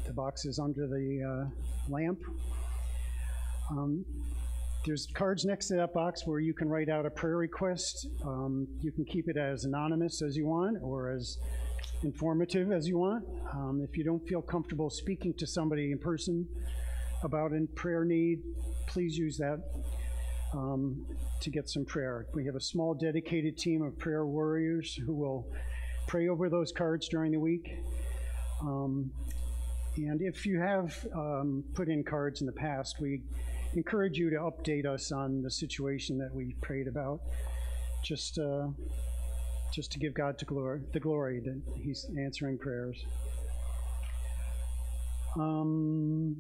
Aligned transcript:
The 0.05 0.13
box 0.13 0.45
is 0.45 0.59
under 0.59 0.87
the 0.87 1.49
uh, 1.49 1.91
lamp. 1.91 2.21
Um, 3.69 4.05
there's 4.85 5.09
cards 5.13 5.43
next 5.43 5.67
to 5.67 5.75
that 5.75 5.93
box 5.93 6.25
where 6.25 6.39
you 6.39 6.53
can 6.53 6.69
write 6.69 6.87
out 6.87 7.05
a 7.05 7.09
prayer 7.09 7.35
request. 7.35 8.07
Um, 8.25 8.65
you 8.79 8.93
can 8.93 9.03
keep 9.03 9.27
it 9.27 9.35
as 9.35 9.65
anonymous 9.65 10.21
as 10.21 10.37
you 10.37 10.45
want 10.45 10.77
or 10.81 11.11
as 11.11 11.37
informative 12.01 12.71
as 12.71 12.87
you 12.87 12.97
want. 12.97 13.25
Um, 13.51 13.81
if 13.83 13.97
you 13.97 14.05
don't 14.05 14.25
feel 14.25 14.41
comfortable 14.41 14.89
speaking 14.89 15.33
to 15.33 15.45
somebody 15.45 15.91
in 15.91 15.99
person 15.99 16.47
about 17.23 17.51
a 17.51 17.67
prayer 17.75 18.05
need, 18.05 18.39
please 18.87 19.17
use 19.17 19.37
that 19.39 19.59
um, 20.53 21.05
to 21.41 21.49
get 21.49 21.69
some 21.69 21.85
prayer. 21.85 22.25
We 22.33 22.45
have 22.45 22.55
a 22.55 22.61
small 22.61 22.93
dedicated 22.93 23.57
team 23.57 23.81
of 23.81 23.97
prayer 23.97 24.25
warriors 24.25 24.95
who 24.95 25.13
will 25.13 25.47
pray 26.07 26.27
over 26.27 26.49
those 26.49 26.71
cards 26.71 27.07
during 27.07 27.31
the 27.31 27.39
week. 27.39 27.77
Um, 28.61 29.11
and 29.97 30.21
if 30.21 30.45
you 30.45 30.59
have 30.59 31.05
um, 31.13 31.63
put 31.73 31.87
in 31.87 32.03
cards 32.03 32.41
in 32.41 32.47
the 32.47 32.53
past, 32.53 32.99
we 32.99 33.21
encourage 33.75 34.17
you 34.17 34.29
to 34.29 34.37
update 34.37 34.85
us 34.85 35.11
on 35.11 35.41
the 35.41 35.51
situation 35.51 36.17
that 36.17 36.33
we 36.33 36.55
prayed 36.61 36.87
about, 36.87 37.19
just 38.03 38.37
uh, 38.39 38.67
just 39.73 39.91
to 39.91 39.99
give 39.99 40.13
God 40.13 40.37
to 40.39 40.45
glory, 40.45 40.81
the 40.93 40.99
glory 40.99 41.39
that 41.39 41.61
He's 41.75 42.05
answering 42.17 42.57
prayers. 42.57 43.03
Um, 45.35 46.35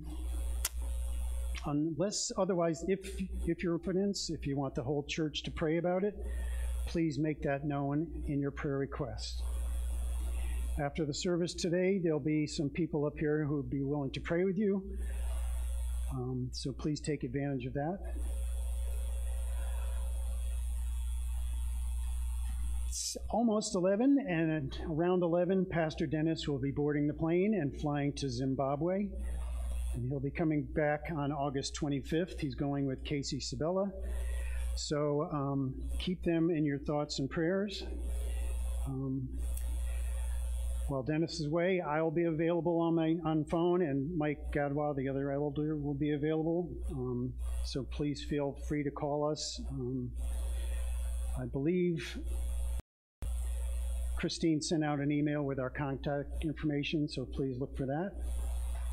unless 1.65 2.31
otherwise, 2.37 2.83
if 2.87 2.99
if 3.45 3.63
you're 3.63 3.79
put 3.79 3.95
in, 3.95 4.13
if 4.29 4.45
you 4.45 4.55
want 4.57 4.75
the 4.75 4.83
whole 4.83 5.03
church 5.03 5.43
to 5.43 5.51
pray 5.51 5.77
about 5.77 6.03
it, 6.03 6.15
please 6.87 7.17
make 7.17 7.41
that 7.43 7.65
known 7.65 8.07
in 8.27 8.39
your 8.39 8.51
prayer 8.51 8.77
request. 8.77 9.41
After 10.79 11.05
the 11.05 11.13
service 11.13 11.53
today, 11.53 11.99
there'll 12.03 12.19
be 12.19 12.47
some 12.47 12.69
people 12.69 13.05
up 13.05 13.17
here 13.19 13.45
who 13.45 13.57
would 13.57 13.69
be 13.69 13.83
willing 13.83 14.11
to 14.11 14.19
pray 14.19 14.43
with 14.43 14.57
you. 14.57 14.83
Um, 16.11 16.49
so 16.51 16.71
please 16.71 16.99
take 16.99 17.23
advantage 17.23 17.65
of 17.65 17.73
that. 17.73 17.99
It's 22.87 23.17
almost 23.29 23.75
11, 23.75 24.17
and 24.27 24.77
around 24.89 25.23
11, 25.23 25.65
Pastor 25.69 26.05
Dennis 26.05 26.47
will 26.47 26.59
be 26.59 26.71
boarding 26.71 27.07
the 27.07 27.13
plane 27.13 27.55
and 27.59 27.79
flying 27.79 28.13
to 28.13 28.29
Zimbabwe. 28.29 29.09
And 29.93 30.09
he'll 30.09 30.19
be 30.19 30.31
coming 30.31 30.63
back 30.73 31.01
on 31.15 31.31
August 31.31 31.75
25th. 31.79 32.39
He's 32.39 32.55
going 32.55 32.85
with 32.85 33.03
Casey 33.03 33.39
Sabella. 33.39 33.91
So 34.75 35.29
um, 35.31 35.75
keep 35.99 36.23
them 36.23 36.49
in 36.49 36.65
your 36.65 36.79
thoughts 36.79 37.19
and 37.19 37.29
prayers. 37.29 37.83
Um, 38.87 39.27
while 40.87 41.03
Dennis 41.03 41.39
is 41.39 41.45
away, 41.45 41.81
I'll 41.81 42.11
be 42.11 42.25
available 42.25 42.79
on 42.79 42.95
my 42.95 43.15
on 43.23 43.45
phone, 43.45 43.81
and 43.83 44.15
Mike 44.17 44.39
Gadwa, 44.53 44.95
the 44.95 45.07
other 45.07 45.31
elder, 45.31 45.77
will 45.77 45.93
be 45.93 46.11
available. 46.11 46.69
Um, 46.91 47.33
so 47.65 47.83
please 47.83 48.23
feel 48.29 48.57
free 48.67 48.83
to 48.83 48.91
call 48.91 49.29
us. 49.29 49.61
Um, 49.71 50.11
I 51.39 51.45
believe 51.45 52.17
Christine 54.17 54.61
sent 54.61 54.83
out 54.83 54.99
an 54.99 55.11
email 55.11 55.43
with 55.43 55.59
our 55.59 55.69
contact 55.69 56.43
information, 56.43 57.07
so 57.07 57.25
please 57.25 57.57
look 57.59 57.75
for 57.77 57.85
that. 57.85 58.11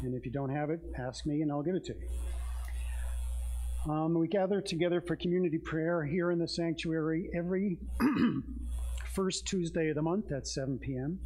And 0.03 0.15
if 0.15 0.25
you 0.25 0.33
don't 0.33 0.51
have 0.51 0.71
it, 0.71 0.81
ask 0.99 1.27
me 1.27 1.43
and 1.43 1.53
I'll 1.53 1.63
give 1.63 1.75
it 1.75 1.85
to 1.87 1.95
you. 1.95 3.93
Um, 3.93 4.15
we 4.15 4.29
gather 4.29 4.61
together 4.61 5.01
for 5.01 5.17
community 5.17 5.59
prayer 5.59 6.05
here 6.05 6.31
in 6.31 6.39
the 6.39 6.49
sanctuary 6.49 7.31
every 7.35 7.79
first 9.15 9.47
Tuesday 9.47 9.89
of 9.89 9.95
the 9.95 10.03
month 10.03 10.33
at 10.33 10.47
7 10.47 10.79
p.m. 10.79 11.19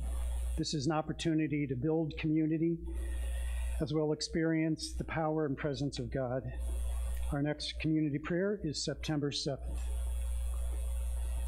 This 0.57 0.73
is 0.73 0.87
an 0.87 0.93
opportunity 0.93 1.67
to 1.67 1.75
build 1.75 2.17
community 2.19 2.79
as 3.81 3.93
well 3.93 4.13
experience 4.13 4.93
the 4.93 5.05
power 5.05 5.47
and 5.47 5.57
presence 5.57 5.99
of 5.99 6.13
God. 6.13 6.43
Our 7.33 7.43
next 7.43 7.81
community 7.81 8.19
prayer 8.19 8.61
is 8.63 8.85
September 8.85 9.33
7th. 9.33 9.59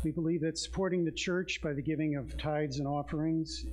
We 0.02 0.10
believe 0.10 0.40
that 0.42 0.58
supporting 0.58 1.04
the 1.04 1.12
church 1.12 1.60
by 1.62 1.72
the 1.72 1.82
giving 1.82 2.16
of 2.16 2.36
tithes 2.36 2.78
and 2.78 2.88
offerings 2.88 3.64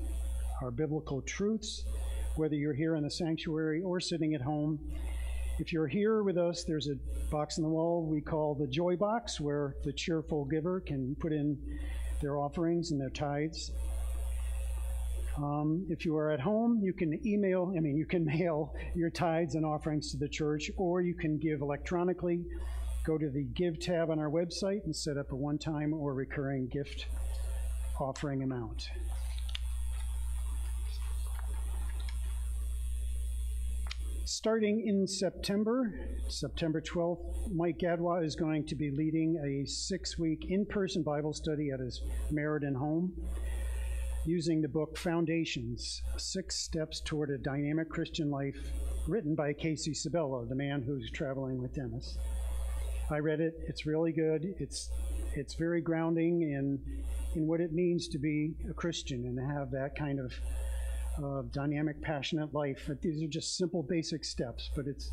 are 0.61 0.71
biblical 0.71 1.21
truths 1.23 1.83
whether 2.35 2.55
you're 2.55 2.73
here 2.73 2.95
in 2.95 3.03
the 3.03 3.11
sanctuary 3.11 3.81
or 3.81 3.99
sitting 3.99 4.33
at 4.33 4.41
home. 4.41 4.79
If 5.59 5.71
you're 5.71 5.87
here 5.87 6.23
with 6.23 6.37
us, 6.37 6.63
there's 6.63 6.87
a 6.87 6.95
box 7.29 7.57
in 7.57 7.63
the 7.63 7.69
wall 7.69 8.07
we 8.09 8.21
call 8.21 8.55
the 8.55 8.67
Joy 8.67 8.95
Box, 8.95 9.39
where 9.39 9.75
the 9.83 9.93
cheerful 9.93 10.45
giver 10.45 10.79
can 10.79 11.15
put 11.19 11.31
in 11.31 11.57
their 12.21 12.37
offerings 12.37 12.91
and 12.91 12.99
their 12.99 13.11
tithes. 13.11 13.71
Um, 15.37 15.85
if 15.89 16.05
you 16.05 16.15
are 16.17 16.31
at 16.31 16.39
home, 16.39 16.79
you 16.83 16.93
can 16.93 17.19
email, 17.25 17.73
I 17.75 17.79
mean, 17.79 17.95
you 17.95 18.05
can 18.05 18.25
mail 18.39 18.73
your 18.95 19.09
tithes 19.09 19.55
and 19.55 19.65
offerings 19.65 20.11
to 20.11 20.17
the 20.17 20.29
church, 20.29 20.71
or 20.77 21.01
you 21.01 21.13
can 21.13 21.37
give 21.37 21.61
electronically. 21.61 22.43
Go 23.05 23.17
to 23.17 23.29
the 23.29 23.43
Give 23.43 23.79
tab 23.79 24.09
on 24.09 24.17
our 24.17 24.29
website 24.29 24.85
and 24.85 24.95
set 24.95 25.17
up 25.17 25.31
a 25.33 25.35
one 25.35 25.57
time 25.57 25.93
or 25.93 26.13
recurring 26.13 26.67
gift 26.67 27.07
offering 27.99 28.43
amount. 28.43 28.87
Starting 34.25 34.87
in 34.87 35.05
September, 35.05 35.93
September 36.29 36.79
12th, 36.79 37.51
Mike 37.53 37.77
Gadwa 37.77 38.23
is 38.23 38.37
going 38.37 38.65
to 38.67 38.73
be 38.73 38.89
leading 38.89 39.37
a 39.43 39.67
six 39.67 40.17
week 40.17 40.45
in 40.47 40.65
person 40.65 41.03
Bible 41.03 41.33
study 41.33 41.71
at 41.71 41.81
his 41.81 42.01
Meriden 42.31 42.73
home 42.73 43.11
using 44.25 44.61
the 44.61 44.69
book 44.69 44.97
Foundations 44.97 46.01
Six 46.15 46.55
Steps 46.55 47.01
Toward 47.01 47.31
a 47.31 47.37
Dynamic 47.37 47.89
Christian 47.89 48.31
Life 48.31 48.71
written 49.09 49.35
by 49.35 49.51
Casey 49.51 49.93
Sabella, 49.93 50.45
the 50.45 50.55
man 50.55 50.81
who's 50.81 51.11
traveling 51.11 51.61
with 51.61 51.75
Dennis. 51.75 52.17
I 53.11 53.19
read 53.19 53.41
it. 53.41 53.55
It's 53.67 53.85
really 53.85 54.13
good. 54.13 54.55
It's 54.57 54.89
it's 55.35 55.55
very 55.55 55.81
grounding 55.81 56.43
in 56.43 56.79
in 57.35 57.45
what 57.45 57.59
it 57.59 57.73
means 57.73 58.07
to 58.07 58.19
be 58.19 58.53
a 58.69 58.73
Christian 58.73 59.25
and 59.25 59.51
have 59.51 59.69
that 59.71 59.97
kind 59.97 60.21
of 60.21 60.31
uh, 61.21 61.43
dynamic, 61.51 62.01
passionate 62.01 62.53
life. 62.53 62.89
These 63.01 63.23
are 63.23 63.27
just 63.27 63.57
simple, 63.57 63.83
basic 63.83 64.23
steps, 64.23 64.69
but 64.75 64.87
it's 64.87 65.11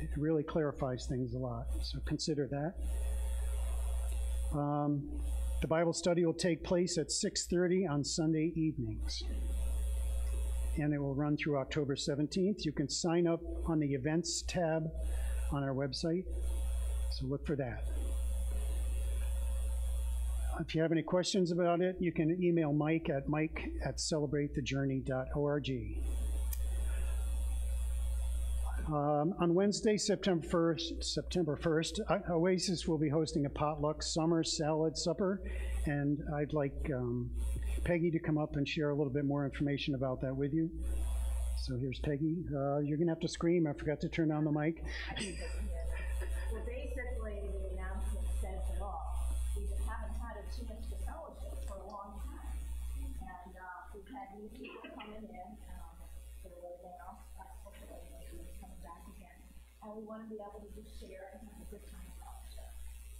it 0.00 0.10
really 0.16 0.42
clarifies 0.42 1.06
things 1.06 1.34
a 1.34 1.38
lot. 1.38 1.66
So 1.82 1.98
consider 2.04 2.48
that. 2.48 2.74
Um, 4.58 5.08
the 5.62 5.68
Bible 5.68 5.92
study 5.92 6.26
will 6.26 6.34
take 6.34 6.62
place 6.62 6.98
at 6.98 7.10
6:30 7.10 7.86
on 7.86 8.04
Sunday 8.04 8.52
evenings. 8.54 9.22
And 10.76 10.92
it 10.92 10.98
will 10.98 11.14
run 11.14 11.36
through 11.36 11.58
October 11.58 11.94
17th. 11.94 12.64
You 12.64 12.72
can 12.72 12.88
sign 12.88 13.26
up 13.28 13.40
on 13.66 13.78
the 13.78 13.94
events 13.94 14.42
tab 14.42 14.90
on 15.52 15.62
our 15.62 15.72
website. 15.72 16.24
So 17.12 17.26
look 17.26 17.46
for 17.46 17.54
that. 17.56 17.84
If 20.60 20.74
you 20.74 20.82
have 20.82 20.92
any 20.92 21.02
questions 21.02 21.50
about 21.50 21.80
it, 21.80 21.96
you 21.98 22.12
can 22.12 22.40
email 22.40 22.72
Mike 22.72 23.08
at 23.08 23.28
mike 23.28 23.70
at 23.84 23.96
celebratethejourney.org. 23.96 25.70
Um, 28.86 29.34
on 29.40 29.54
Wednesday, 29.54 29.96
September 29.96 30.46
1st, 30.46 31.02
September 31.02 31.56
1st, 31.56 32.28
Oasis 32.30 32.86
will 32.86 32.98
be 32.98 33.08
hosting 33.08 33.46
a 33.46 33.50
potluck 33.50 34.02
summer 34.02 34.44
salad 34.44 34.96
supper, 34.96 35.40
and 35.86 36.22
I'd 36.36 36.52
like 36.52 36.90
um, 36.94 37.30
Peggy 37.84 38.10
to 38.10 38.18
come 38.18 38.36
up 38.36 38.56
and 38.56 38.68
share 38.68 38.90
a 38.90 38.94
little 38.94 39.12
bit 39.12 39.24
more 39.24 39.46
information 39.46 39.94
about 39.94 40.20
that 40.20 40.36
with 40.36 40.52
you. 40.52 40.70
So 41.62 41.78
here's 41.78 41.98
Peggy. 42.00 42.36
Uh, 42.54 42.78
you're 42.78 42.98
going 42.98 43.06
to 43.06 43.14
have 43.14 43.20
to 43.20 43.28
scream. 43.28 43.66
I 43.66 43.72
forgot 43.72 44.00
to 44.02 44.08
turn 44.08 44.30
on 44.30 44.44
the 44.44 44.52
mic. 44.52 44.84
We 59.94 60.02
want 60.02 60.26
to 60.26 60.30
be 60.30 60.42
able 60.42 60.58
to 60.58 60.70
just 60.74 60.90
share 60.98 61.30
and 61.38 61.46
have 61.46 61.58
a 61.62 61.68
good 61.70 61.86
time 61.86 62.10
fellowship. 62.18 62.66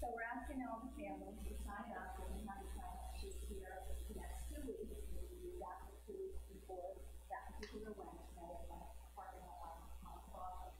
So 0.03 0.11
we're 0.11 0.27
asking 0.27 0.59
all 0.67 0.83
the 0.83 0.91
families 0.99 1.39
to 1.47 1.55
sign 1.63 1.91
up, 1.95 2.19
and 2.19 2.35
we 2.35 2.43
have 2.51 2.59
a 2.59 2.69
sign 2.75 2.95
up 2.99 3.15
sheet 3.15 3.39
here 3.47 3.87
for 3.87 3.95
the 4.11 4.19
next 4.19 4.51
two 4.51 4.59
weeks. 4.67 4.99
We 5.15 5.23
do 5.39 5.55
that 5.63 5.87
for 5.87 5.95
two 6.03 6.19
weeks 6.19 6.43
before 6.51 6.99
that 7.31 7.55
particular 7.55 7.95
Wednesday, 7.95 8.55
like 8.67 8.91
parking 9.15 9.47
lot 9.47 9.87
on 10.03 10.19
Plaza. 10.35 10.75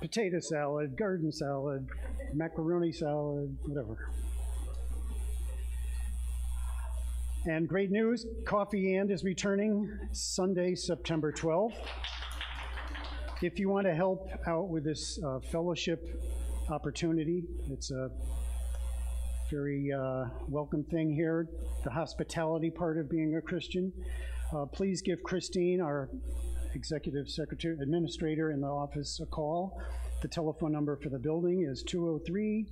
Potato 0.00 0.40
salad, 0.40 0.96
garden 0.96 1.30
salad, 1.30 1.88
macaroni 2.34 2.90
salad, 2.90 3.56
whatever. 3.64 4.10
And 7.44 7.68
great 7.68 7.90
news 7.90 8.24
Coffee 8.44 8.94
and 8.94 9.10
is 9.10 9.24
returning 9.24 9.90
Sunday, 10.12 10.76
September 10.76 11.32
12th. 11.32 11.74
If 13.42 13.58
you 13.58 13.68
want 13.68 13.88
to 13.88 13.94
help 13.94 14.30
out 14.46 14.68
with 14.68 14.84
this 14.84 15.18
uh, 15.26 15.40
fellowship 15.50 16.22
opportunity, 16.70 17.42
it's 17.68 17.90
a 17.90 18.10
very 19.50 19.90
uh, 19.90 20.26
welcome 20.46 20.84
thing 20.84 21.12
here, 21.12 21.48
the 21.82 21.90
hospitality 21.90 22.70
part 22.70 22.96
of 22.96 23.10
being 23.10 23.34
a 23.34 23.40
Christian. 23.40 23.92
Uh, 24.54 24.66
please 24.66 25.02
give 25.02 25.20
Christine, 25.24 25.80
our 25.80 26.10
executive 26.76 27.28
secretary, 27.28 27.76
administrator 27.82 28.52
in 28.52 28.60
the 28.60 28.68
office, 28.68 29.18
a 29.20 29.26
call. 29.26 29.82
The 30.20 30.28
telephone 30.28 30.70
number 30.70 30.96
for 30.96 31.08
the 31.08 31.18
building 31.18 31.66
is 31.68 31.82
203 31.82 32.68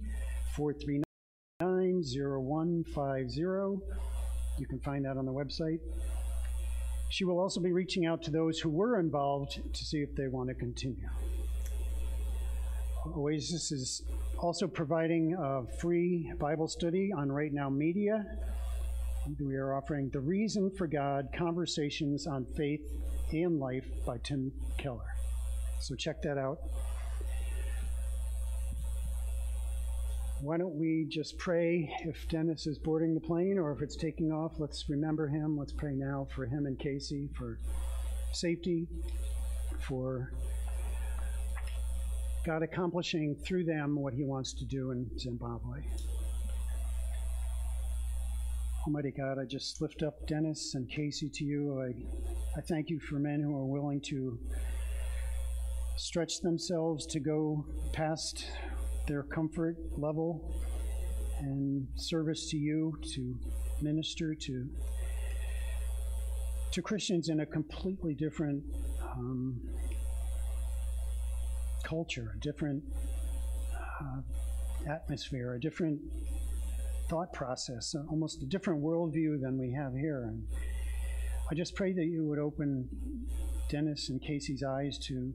439 0.55 2.05
0150. 2.05 4.09
You 4.58 4.67
can 4.67 4.81
find 4.81 5.05
that 5.05 5.17
on 5.17 5.25
the 5.25 5.32
website. 5.32 5.81
She 7.08 7.25
will 7.25 7.41
also 7.41 7.61
be 7.61 7.73
reaching 7.73 8.06
out 8.06 8.23
to 8.25 8.31
those 8.31 8.58
who 8.58 8.69
were 8.69 9.00
involved 9.00 9.61
to 9.73 9.85
see 9.85 9.99
if 9.99 10.14
they 10.14 10.29
want 10.29 10.49
to 10.49 10.55
continue. 10.55 11.08
Oasis 13.17 13.73
is 13.73 14.02
also 14.38 14.69
providing 14.69 15.35
a 15.35 15.62
free 15.79 16.32
Bible 16.38 16.69
study 16.69 17.11
on 17.17 17.32
Right 17.32 17.52
Now 17.52 17.70
Media. 17.70 18.25
We 19.38 19.56
are 19.56 19.75
offering 19.75 20.11
The 20.11 20.20
Reason 20.20 20.70
for 20.70 20.87
God 20.87 21.29
Conversations 21.37 22.26
on 22.26 22.46
Faith 22.56 22.82
and 23.32 23.58
Life 23.58 23.87
by 24.06 24.19
Tim 24.23 24.53
Keller. 24.79 25.14
So 25.81 25.94
check 25.94 26.23
that 26.23 26.38
out. 26.38 26.58
Why 30.42 30.56
don't 30.56 30.75
we 30.75 31.04
just 31.06 31.37
pray 31.37 31.94
if 32.04 32.26
Dennis 32.28 32.66
is 32.66 32.78
boarding 32.78 33.12
the 33.12 33.20
plane 33.20 33.58
or 33.58 33.72
if 33.72 33.82
it's 33.82 33.94
taking 33.94 34.32
off? 34.32 34.52
Let's 34.58 34.88
remember 34.88 35.28
him. 35.28 35.58
Let's 35.58 35.72
pray 35.72 35.92
now 35.94 36.28
for 36.34 36.46
him 36.46 36.64
and 36.64 36.78
Casey 36.78 37.28
for 37.37 37.58
safety, 38.32 38.88
for 39.81 40.32
God 42.46 42.62
accomplishing 42.62 43.37
through 43.37 43.64
them 43.64 44.00
what 44.00 44.14
he 44.14 44.25
wants 44.25 44.54
to 44.54 44.64
do 44.64 44.92
in 44.92 45.10
Zimbabwe. 45.19 45.82
Almighty 48.86 49.10
God, 49.10 49.38
I 49.38 49.44
just 49.44 49.82
lift 49.82 50.02
up 50.02 50.26
Dennis 50.26 50.75
and 50.75 50.88
Casey 50.88 51.28
to 51.28 51.44
you. 51.44 51.82
I, 51.82 52.58
I 52.58 52.62
thank 52.62 52.88
you 52.88 52.98
for 52.98 53.17
men 53.17 53.43
who 53.43 53.55
are 53.55 53.67
willing 53.67 54.00
to 54.06 54.38
stretch 55.96 56.41
themselves 56.41 57.05
to 57.05 57.20
go 57.20 57.67
past 57.93 58.46
their 59.10 59.24
comfort 59.24 59.76
level 59.96 60.55
and 61.40 61.88
service 61.96 62.48
to 62.48 62.56
you, 62.56 62.96
to 63.12 63.34
minister 63.82 64.36
to 64.36 64.69
to 66.70 66.81
Christians 66.81 67.29
in 67.29 67.40
a 67.40 67.46
completely 67.46 68.14
different 68.14 68.62
um, 69.12 69.60
culture, 71.82 72.34
a 72.36 72.38
different 72.38 72.84
uh, 74.00 74.20
atmosphere, 74.88 75.55
a 75.55 75.60
different 75.60 76.00
thought 77.08 77.32
process, 77.32 77.96
almost 78.08 78.40
a 78.44 78.46
different 78.46 78.81
worldview 78.81 79.40
than 79.40 79.58
we 79.58 79.72
have 79.72 79.93
here. 79.93 80.22
And 80.29 80.46
I 81.50 81.56
just 81.56 81.74
pray 81.74 81.93
that 81.93 82.05
you 82.05 82.24
would 82.26 82.38
open 82.38 82.88
Dennis 83.69 84.08
and 84.10 84.22
Casey's 84.22 84.62
eyes 84.62 84.96
to 85.08 85.34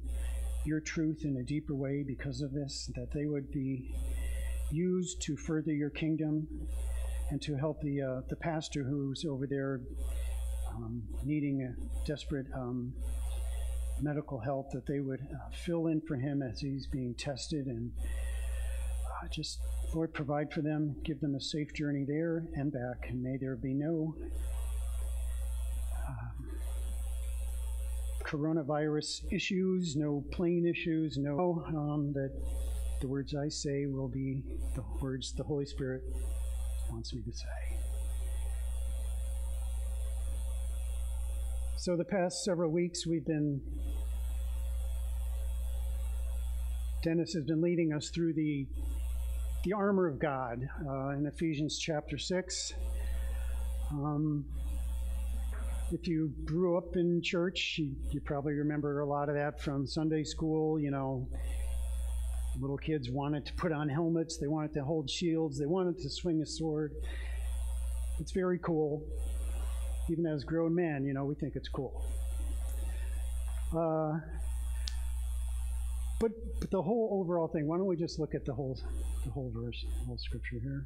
your 0.65 0.79
truth 0.79 1.21
in 1.23 1.37
a 1.37 1.43
deeper 1.43 1.75
way 1.75 2.03
because 2.05 2.41
of 2.41 2.51
this, 2.51 2.89
that 2.95 3.11
they 3.13 3.25
would 3.27 3.51
be 3.51 3.93
used 4.71 5.21
to 5.21 5.37
further 5.37 5.71
your 5.71 5.89
kingdom 5.89 6.47
and 7.29 7.41
to 7.41 7.55
help 7.55 7.81
the, 7.81 8.01
uh, 8.01 8.21
the 8.29 8.35
pastor 8.35 8.83
who's 8.83 9.25
over 9.25 9.47
there 9.47 9.81
um, 10.75 11.03
needing 11.23 11.75
desperate 12.05 12.47
um, 12.53 12.93
medical 14.01 14.39
help, 14.39 14.71
that 14.71 14.85
they 14.85 14.99
would 14.99 15.21
uh, 15.21 15.55
fill 15.65 15.87
in 15.87 16.01
for 16.01 16.15
him 16.15 16.41
as 16.41 16.59
he's 16.59 16.87
being 16.87 17.15
tested 17.15 17.67
and 17.67 17.91
uh, 19.23 19.27
just, 19.29 19.59
Lord, 19.93 20.13
provide 20.13 20.51
for 20.51 20.61
them, 20.61 20.95
give 21.03 21.19
them 21.21 21.35
a 21.35 21.41
safe 21.41 21.73
journey 21.73 22.05
there 22.07 22.43
and 22.55 22.71
back, 22.71 23.07
and 23.09 23.21
may 23.23 23.37
there 23.37 23.55
be 23.55 23.73
no 23.73 24.15
coronavirus 28.25 29.31
issues, 29.31 29.95
no 29.95 30.23
plane 30.31 30.65
issues, 30.65 31.17
no, 31.17 31.63
um, 31.67 32.11
that 32.13 32.31
the 33.01 33.07
words 33.07 33.35
I 33.35 33.49
say 33.49 33.85
will 33.85 34.07
be 34.07 34.41
the 34.75 34.83
words 35.01 35.33
the 35.33 35.43
Holy 35.43 35.65
Spirit 35.65 36.01
wants 36.89 37.13
me 37.13 37.21
to 37.21 37.31
say. 37.31 37.77
So, 41.77 41.95
the 41.95 42.05
past 42.05 42.43
several 42.43 42.71
weeks, 42.71 43.05
we've 43.05 43.25
been, 43.25 43.61
Dennis 47.03 47.33
has 47.33 47.43
been 47.43 47.61
leading 47.61 47.93
us 47.93 48.09
through 48.09 48.33
the, 48.33 48.65
the 49.65 49.73
armor 49.73 50.07
of 50.07 50.17
God 50.17 50.67
uh, 50.87 51.09
in 51.09 51.27
Ephesians 51.27 51.77
chapter 51.77 52.17
6. 52.17 52.73
Um, 53.91 54.45
if 55.91 56.07
you 56.07 56.33
grew 56.45 56.77
up 56.77 56.95
in 56.95 57.21
church, 57.21 57.75
you, 57.77 57.95
you 58.11 58.19
probably 58.21 58.53
remember 58.53 59.01
a 59.01 59.05
lot 59.05 59.29
of 59.29 59.35
that 59.35 59.61
from 59.61 59.85
Sunday 59.85 60.23
school. 60.23 60.79
You 60.79 60.91
know, 60.91 61.27
little 62.59 62.77
kids 62.77 63.09
wanted 63.09 63.45
to 63.45 63.53
put 63.53 63.71
on 63.71 63.89
helmets, 63.89 64.37
they 64.37 64.47
wanted 64.47 64.73
to 64.73 64.83
hold 64.83 65.09
shields, 65.09 65.59
they 65.59 65.65
wanted 65.65 65.99
to 65.99 66.09
swing 66.09 66.41
a 66.41 66.45
sword. 66.45 66.93
It's 68.19 68.31
very 68.31 68.59
cool. 68.59 69.03
Even 70.09 70.25
as 70.25 70.43
grown 70.43 70.73
men, 70.73 71.05
you 71.05 71.13
know, 71.13 71.25
we 71.25 71.35
think 71.35 71.55
it's 71.55 71.67
cool. 71.67 72.05
Uh, 73.75 74.19
but, 76.19 76.31
but 76.59 76.71
the 76.71 76.81
whole 76.81 77.19
overall 77.21 77.47
thing, 77.47 77.67
why 77.67 77.77
don't 77.77 77.87
we 77.87 77.97
just 77.97 78.19
look 78.19 78.33
at 78.33 78.45
the 78.45 78.53
whole, 78.53 78.79
the 79.25 79.31
whole 79.31 79.51
verse, 79.53 79.83
the 79.99 80.05
whole 80.05 80.17
scripture 80.17 80.57
here? 80.61 80.85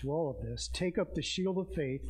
to 0.00 0.10
all 0.10 0.30
of 0.30 0.46
this, 0.46 0.68
take 0.72 0.98
up 0.98 1.14
the 1.14 1.22
shield 1.22 1.58
of 1.58 1.68
faith 1.74 2.02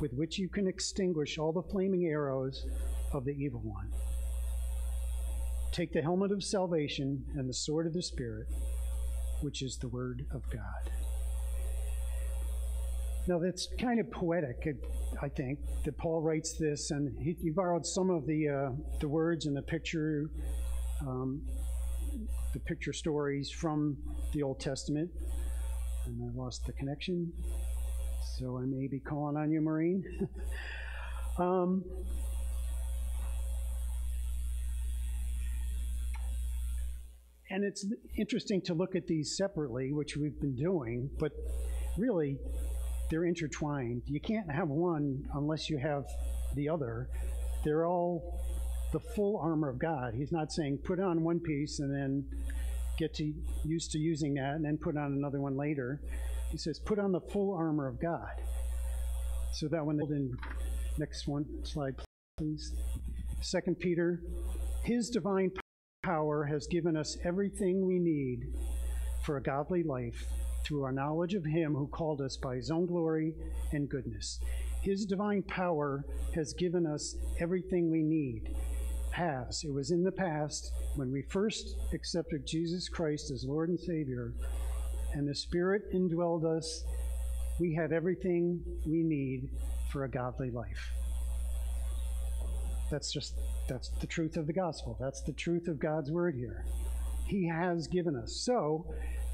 with 0.00 0.12
which 0.12 0.38
you 0.38 0.48
can 0.48 0.66
extinguish 0.66 1.38
all 1.38 1.52
the 1.52 1.62
flaming 1.62 2.06
arrows 2.06 2.66
of 3.12 3.24
the 3.24 3.32
evil 3.32 3.60
one. 3.60 3.90
Take 5.72 5.92
the 5.92 6.02
helmet 6.02 6.32
of 6.32 6.42
salvation 6.42 7.24
and 7.36 7.48
the 7.48 7.54
sword 7.54 7.86
of 7.86 7.92
the 7.92 8.02
Spirit, 8.02 8.46
which 9.42 9.62
is 9.62 9.76
the 9.76 9.88
Word 9.88 10.26
of 10.32 10.42
God. 10.50 10.92
Now, 13.26 13.38
that's 13.38 13.68
kind 13.78 14.00
of 14.00 14.10
poetic, 14.10 14.66
I 15.20 15.28
think, 15.28 15.58
that 15.84 15.98
Paul 15.98 16.22
writes 16.22 16.56
this, 16.58 16.90
and 16.90 17.14
he, 17.18 17.36
he 17.42 17.50
borrowed 17.50 17.84
some 17.84 18.08
of 18.08 18.26
the, 18.26 18.48
uh, 18.48 18.70
the 19.00 19.08
words 19.08 19.44
and 19.44 19.54
the 19.54 19.62
picture, 19.62 20.30
um, 21.06 21.42
the 22.54 22.60
picture 22.60 22.94
stories 22.94 23.50
from 23.50 23.98
the 24.32 24.42
Old 24.42 24.60
Testament 24.60 25.10
and 26.06 26.22
I 26.22 26.38
lost 26.38 26.66
the 26.66 26.72
connection. 26.72 27.32
So 28.38 28.58
I 28.58 28.66
may 28.66 28.86
be 28.86 29.00
calling 29.00 29.36
on 29.36 29.50
you, 29.50 29.60
Maureen. 29.60 30.04
um, 31.38 31.84
and 37.50 37.64
it's 37.64 37.86
interesting 38.16 38.60
to 38.62 38.74
look 38.74 38.94
at 38.94 39.06
these 39.06 39.36
separately, 39.36 39.92
which 39.92 40.16
we've 40.16 40.40
been 40.40 40.54
doing, 40.54 41.10
but 41.18 41.32
really 41.96 42.38
they're 43.10 43.24
intertwined. 43.24 44.02
You 44.06 44.20
can't 44.20 44.50
have 44.50 44.68
one 44.68 45.24
unless 45.34 45.68
you 45.68 45.78
have 45.78 46.04
the 46.54 46.68
other. 46.68 47.08
They're 47.64 47.86
all 47.86 48.40
the 48.92 49.00
full 49.00 49.38
armor 49.38 49.68
of 49.68 49.78
God. 49.78 50.14
He's 50.14 50.32
not 50.32 50.52
saying 50.52 50.78
put 50.84 51.00
on 51.00 51.22
one 51.22 51.40
piece 51.40 51.80
and 51.80 51.92
then 51.92 52.24
get 52.98 53.14
to 53.14 53.32
used 53.64 53.92
to 53.92 53.98
using 53.98 54.34
that 54.34 54.54
and 54.54 54.64
then 54.64 54.76
put 54.76 54.96
on 54.96 55.12
another 55.12 55.40
one 55.40 55.56
later. 55.56 56.00
He 56.50 56.58
says, 56.58 56.78
put 56.78 56.98
on 56.98 57.12
the 57.12 57.20
full 57.20 57.54
armor 57.54 57.86
of 57.86 58.00
God. 58.00 58.42
So 59.52 59.68
that 59.68 59.84
they 59.84 60.14
in 60.14 60.36
next 60.98 61.26
one 61.26 61.44
slide, 61.64 61.94
please. 62.36 62.74
Second 63.40 63.78
Peter, 63.78 64.20
his 64.84 65.10
divine 65.10 65.50
power 66.02 66.44
has 66.44 66.66
given 66.66 66.96
us 66.96 67.16
everything 67.24 67.86
we 67.86 67.98
need 67.98 68.52
for 69.24 69.36
a 69.36 69.42
godly 69.42 69.82
life 69.82 70.24
through 70.64 70.84
our 70.84 70.92
knowledge 70.92 71.34
of 71.34 71.44
him 71.44 71.74
who 71.74 71.86
called 71.88 72.20
us 72.20 72.36
by 72.36 72.56
his 72.56 72.70
own 72.70 72.86
glory 72.86 73.34
and 73.72 73.88
goodness. 73.88 74.40
His 74.82 75.04
divine 75.04 75.42
power 75.42 76.04
has 76.34 76.52
given 76.54 76.86
us 76.86 77.16
everything 77.40 77.90
we 77.90 78.02
need 78.02 78.54
has. 79.18 79.64
It 79.64 79.72
was 79.72 79.90
in 79.90 80.04
the 80.04 80.12
past 80.12 80.72
when 80.94 81.12
we 81.12 81.22
first 81.22 81.76
accepted 81.92 82.46
Jesus 82.46 82.88
Christ 82.88 83.30
as 83.30 83.44
Lord 83.44 83.68
and 83.68 83.78
Savior, 83.78 84.32
and 85.12 85.28
the 85.28 85.34
Spirit 85.34 85.92
indwelled 85.92 86.44
us. 86.44 86.84
We 87.58 87.74
have 87.74 87.92
everything 87.92 88.60
we 88.86 89.02
need 89.02 89.50
for 89.90 90.04
a 90.04 90.08
godly 90.08 90.50
life. 90.50 90.92
That's 92.90 93.12
just 93.12 93.34
that's 93.68 93.88
the 94.00 94.06
truth 94.06 94.36
of 94.36 94.46
the 94.46 94.52
gospel. 94.52 94.96
That's 95.00 95.20
the 95.22 95.32
truth 95.32 95.68
of 95.68 95.78
God's 95.78 96.10
word 96.10 96.34
here. 96.34 96.64
He 97.26 97.46
has 97.48 97.86
given 97.88 98.16
us. 98.16 98.40
So, 98.44 98.86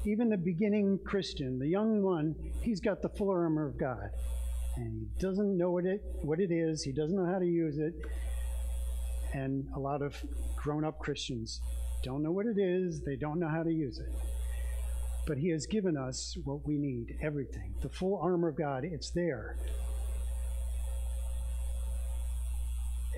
even 0.05 0.29
the 0.29 0.37
beginning 0.37 0.99
Christian, 1.05 1.59
the 1.59 1.67
young 1.67 2.01
one, 2.01 2.35
he's 2.61 2.81
got 2.81 3.01
the 3.01 3.09
full 3.09 3.29
armor 3.29 3.65
of 3.65 3.77
God. 3.77 4.09
And 4.75 4.99
he 4.99 5.21
doesn't 5.21 5.57
know 5.57 5.71
what 5.71 5.85
it 5.85 6.01
what 6.21 6.39
it 6.39 6.51
is. 6.51 6.83
He 6.83 6.91
doesn't 6.91 7.15
know 7.15 7.31
how 7.31 7.39
to 7.39 7.45
use 7.45 7.77
it 7.77 7.93
and 9.35 9.67
a 9.75 9.79
lot 9.79 10.01
of 10.01 10.15
grown 10.55 10.85
up 10.85 10.97
Christians 10.97 11.61
don't 12.03 12.23
know 12.23 12.31
what 12.31 12.45
it 12.45 12.57
is, 12.57 13.01
they 13.01 13.15
don't 13.15 13.39
know 13.39 13.49
how 13.49 13.63
to 13.63 13.71
use 13.71 13.97
it. 13.97 14.13
But 15.27 15.37
He 15.39 15.49
has 15.49 15.65
given 15.65 15.97
us 15.97 16.37
what 16.43 16.65
we 16.65 16.77
need 16.77 17.17
everything. 17.21 17.73
The 17.81 17.89
full 17.89 18.19
armor 18.21 18.47
of 18.47 18.55
God, 18.55 18.85
it's 18.85 19.09
there. 19.09 19.57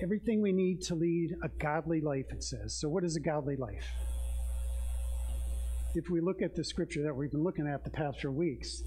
Everything 0.02 0.40
we 0.40 0.52
need 0.52 0.80
to 0.82 0.94
lead 0.94 1.36
a 1.42 1.48
godly 1.48 2.00
life, 2.00 2.26
it 2.30 2.42
says. 2.42 2.74
So, 2.80 2.88
what 2.88 3.04
is 3.04 3.16
a 3.16 3.20
godly 3.20 3.56
life? 3.56 3.86
If 5.94 6.08
we 6.08 6.20
look 6.20 6.40
at 6.40 6.54
the 6.54 6.64
scripture 6.64 7.02
that 7.02 7.14
we've 7.14 7.30
been 7.30 7.44
looking 7.44 7.66
at 7.66 7.84
the 7.84 7.90
past 7.90 8.20
few 8.20 8.30
weeks, 8.30 8.82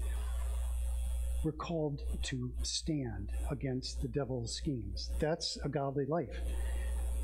we're 1.44 1.52
called 1.52 2.00
to 2.24 2.50
stand 2.62 3.30
against 3.50 4.00
the 4.00 4.08
devil's 4.08 4.54
schemes. 4.54 5.10
That's 5.20 5.58
a 5.64 5.68
godly 5.68 6.06
life 6.06 6.40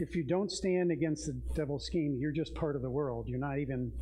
if 0.01 0.15
you 0.15 0.23
don't 0.23 0.51
stand 0.51 0.91
against 0.91 1.27
the 1.27 1.33
devil's 1.55 1.85
scheme, 1.87 2.17
you're 2.19 2.33
just 2.33 2.55
part 2.55 2.77
of 2.77 2.83
the 2.83 2.91
world. 2.91 3.27
You're 3.29 3.39
not 3.39 3.59
even 3.59 3.93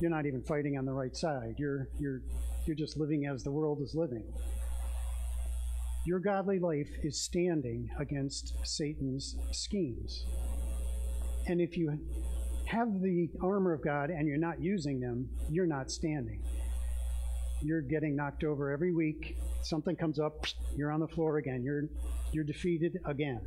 you're 0.00 0.10
not 0.10 0.26
even 0.26 0.42
fighting 0.42 0.78
on 0.78 0.84
the 0.84 0.92
right 0.92 1.16
side. 1.16 1.54
You're 1.58 1.88
you're 1.98 2.22
you're 2.66 2.76
just 2.76 2.96
living 2.96 3.26
as 3.26 3.42
the 3.42 3.50
world 3.50 3.80
is 3.82 3.94
living. 3.94 4.24
Your 6.06 6.18
godly 6.18 6.58
life 6.58 6.88
is 7.02 7.20
standing 7.20 7.88
against 7.98 8.54
Satan's 8.64 9.36
schemes. 9.52 10.24
And 11.46 11.60
if 11.60 11.76
you 11.76 11.98
have 12.66 13.00
the 13.00 13.28
armor 13.42 13.72
of 13.72 13.82
God 13.82 14.10
and 14.10 14.26
you're 14.26 14.38
not 14.38 14.60
using 14.60 15.00
them, 15.00 15.28
you're 15.50 15.66
not 15.66 15.90
standing. 15.90 16.42
You're 17.62 17.82
getting 17.82 18.16
knocked 18.16 18.44
over 18.44 18.70
every 18.70 18.92
week. 18.92 19.36
Something 19.62 19.96
comes 19.96 20.18
up, 20.18 20.46
you're 20.76 20.90
on 20.90 21.00
the 21.00 21.08
floor 21.08 21.38
again. 21.38 21.62
You're 21.62 21.84
you're 22.32 22.44
defeated 22.44 22.98
again. 23.04 23.40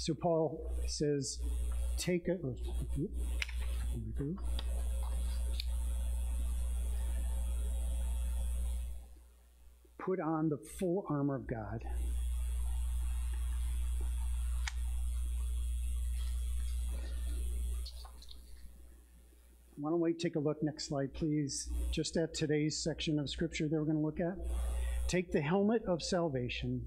So 0.00 0.14
Paul 0.14 0.58
says, 0.86 1.40
take 1.98 2.26
it. 2.26 2.40
Oh, 2.42 2.56
put 9.98 10.18
on 10.18 10.48
the 10.48 10.56
full 10.56 11.04
armor 11.10 11.34
of 11.34 11.46
God. 11.46 11.84
Why 19.76 19.90
don't 19.90 20.00
we 20.00 20.14
take 20.14 20.36
a 20.36 20.38
look, 20.38 20.62
next 20.62 20.86
slide, 20.88 21.12
please, 21.12 21.68
just 21.90 22.16
at 22.16 22.32
today's 22.32 22.82
section 22.82 23.18
of 23.18 23.28
Scripture 23.28 23.68
that 23.68 23.76
we're 23.76 23.84
going 23.84 23.98
to 23.98 24.02
look 24.02 24.20
at. 24.20 24.38
Take 25.08 25.30
the 25.30 25.42
helmet 25.42 25.82
of 25.86 26.02
salvation 26.02 26.86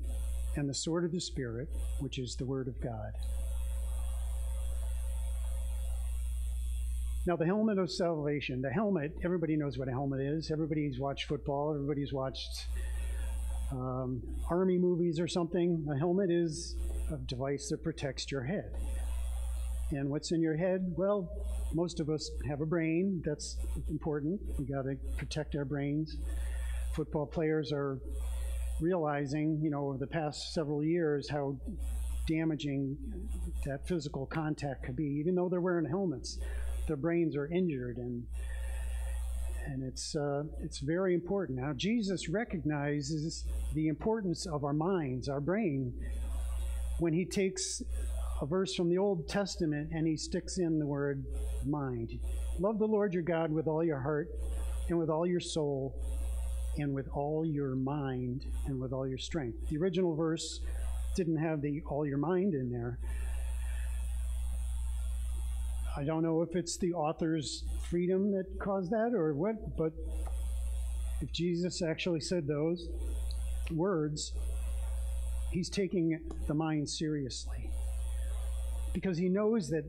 and 0.55 0.69
the 0.69 0.73
sword 0.73 1.05
of 1.05 1.11
the 1.11 1.19
Spirit, 1.19 1.67
which 1.99 2.19
is 2.19 2.35
the 2.35 2.45
Word 2.45 2.67
of 2.67 2.79
God. 2.81 3.11
Now, 7.25 7.37
the 7.37 7.45
helmet 7.45 7.77
of 7.77 7.89
salvation, 7.89 8.61
the 8.61 8.69
helmet, 8.69 9.13
everybody 9.23 9.55
knows 9.55 9.77
what 9.77 9.87
a 9.87 9.91
helmet 9.91 10.19
is. 10.19 10.51
Everybody's 10.51 10.99
watched 10.99 11.25
football, 11.25 11.73
everybody's 11.73 12.11
watched 12.11 12.67
um, 13.71 14.21
army 14.49 14.77
movies 14.77 15.19
or 15.19 15.27
something. 15.27 15.85
A 15.89 15.97
helmet 15.97 16.29
is 16.29 16.75
a 17.11 17.17
device 17.17 17.69
that 17.69 17.81
protects 17.81 18.29
your 18.29 18.43
head. 18.43 18.71
And 19.91 20.09
what's 20.09 20.31
in 20.31 20.41
your 20.41 20.57
head? 20.57 20.93
Well, 20.97 21.29
most 21.73 21.99
of 21.99 22.09
us 22.09 22.29
have 22.47 22.61
a 22.61 22.65
brain. 22.65 23.21
That's 23.25 23.57
important. 23.89 24.41
We 24.59 24.65
got 24.65 24.83
to 24.83 24.95
protect 25.17 25.55
our 25.55 25.65
brains. 25.65 26.17
Football 26.93 27.25
players 27.25 27.71
are 27.71 27.99
realizing, 28.81 29.59
you 29.61 29.69
know, 29.69 29.87
over 29.87 29.97
the 29.97 30.07
past 30.07 30.53
several 30.53 30.83
years 30.83 31.29
how 31.29 31.55
damaging 32.27 32.97
that 33.65 33.87
physical 33.87 34.25
contact 34.25 34.83
could 34.83 34.95
be. 34.95 35.05
Even 35.19 35.35
though 35.35 35.49
they're 35.49 35.61
wearing 35.61 35.85
helmets, 35.85 36.39
their 36.87 36.97
brains 36.97 37.35
are 37.35 37.47
injured 37.47 37.97
and 37.97 38.25
and 39.65 39.81
it's 39.81 40.13
uh, 40.15 40.43
it's 40.61 40.79
very 40.79 41.13
important. 41.13 41.59
Now 41.59 41.71
Jesus 41.73 42.27
recognizes 42.27 43.45
the 43.73 43.87
importance 43.87 44.45
of 44.45 44.65
our 44.65 44.73
minds, 44.73 45.29
our 45.29 45.39
brain, 45.39 45.93
when 46.99 47.13
he 47.13 47.23
takes 47.25 47.81
a 48.41 48.45
verse 48.45 48.75
from 48.75 48.89
the 48.89 48.97
Old 48.97 49.27
Testament 49.29 49.89
and 49.93 50.05
he 50.05 50.17
sticks 50.17 50.57
in 50.57 50.79
the 50.79 50.85
word 50.85 51.23
mind. 51.65 52.19
Love 52.59 52.77
the 52.77 52.85
Lord 52.85 53.13
your 53.13 53.23
God 53.23 53.51
with 53.51 53.67
all 53.67 53.83
your 53.83 54.01
heart 54.01 54.27
and 54.89 54.99
with 54.99 55.09
all 55.09 55.25
your 55.25 55.39
soul 55.39 55.95
and 56.77 56.93
with 56.93 57.07
all 57.13 57.45
your 57.45 57.75
mind 57.75 58.45
and 58.65 58.79
with 58.79 58.93
all 58.93 59.07
your 59.07 59.17
strength. 59.17 59.57
The 59.69 59.77
original 59.77 60.15
verse 60.15 60.59
didn't 61.15 61.37
have 61.37 61.61
the 61.61 61.81
all 61.87 62.05
your 62.05 62.17
mind 62.17 62.53
in 62.53 62.71
there. 62.71 62.97
I 65.95 66.03
don't 66.03 66.23
know 66.23 66.41
if 66.41 66.55
it's 66.55 66.77
the 66.77 66.93
author's 66.93 67.63
freedom 67.87 68.31
that 68.31 68.45
caused 68.59 68.89
that 68.89 69.11
or 69.13 69.33
what, 69.35 69.77
but 69.77 69.93
if 71.21 71.31
Jesus 71.31 71.83
actually 71.83 72.19
said 72.19 72.47
those 72.47 72.87
words, 73.71 74.33
he's 75.51 75.69
taking 75.69 76.19
the 76.47 76.53
mind 76.55 76.89
seriously. 76.89 77.69
Because 78.91 79.19
he 79.19 79.29
knows 79.29 79.69
that 79.69 79.83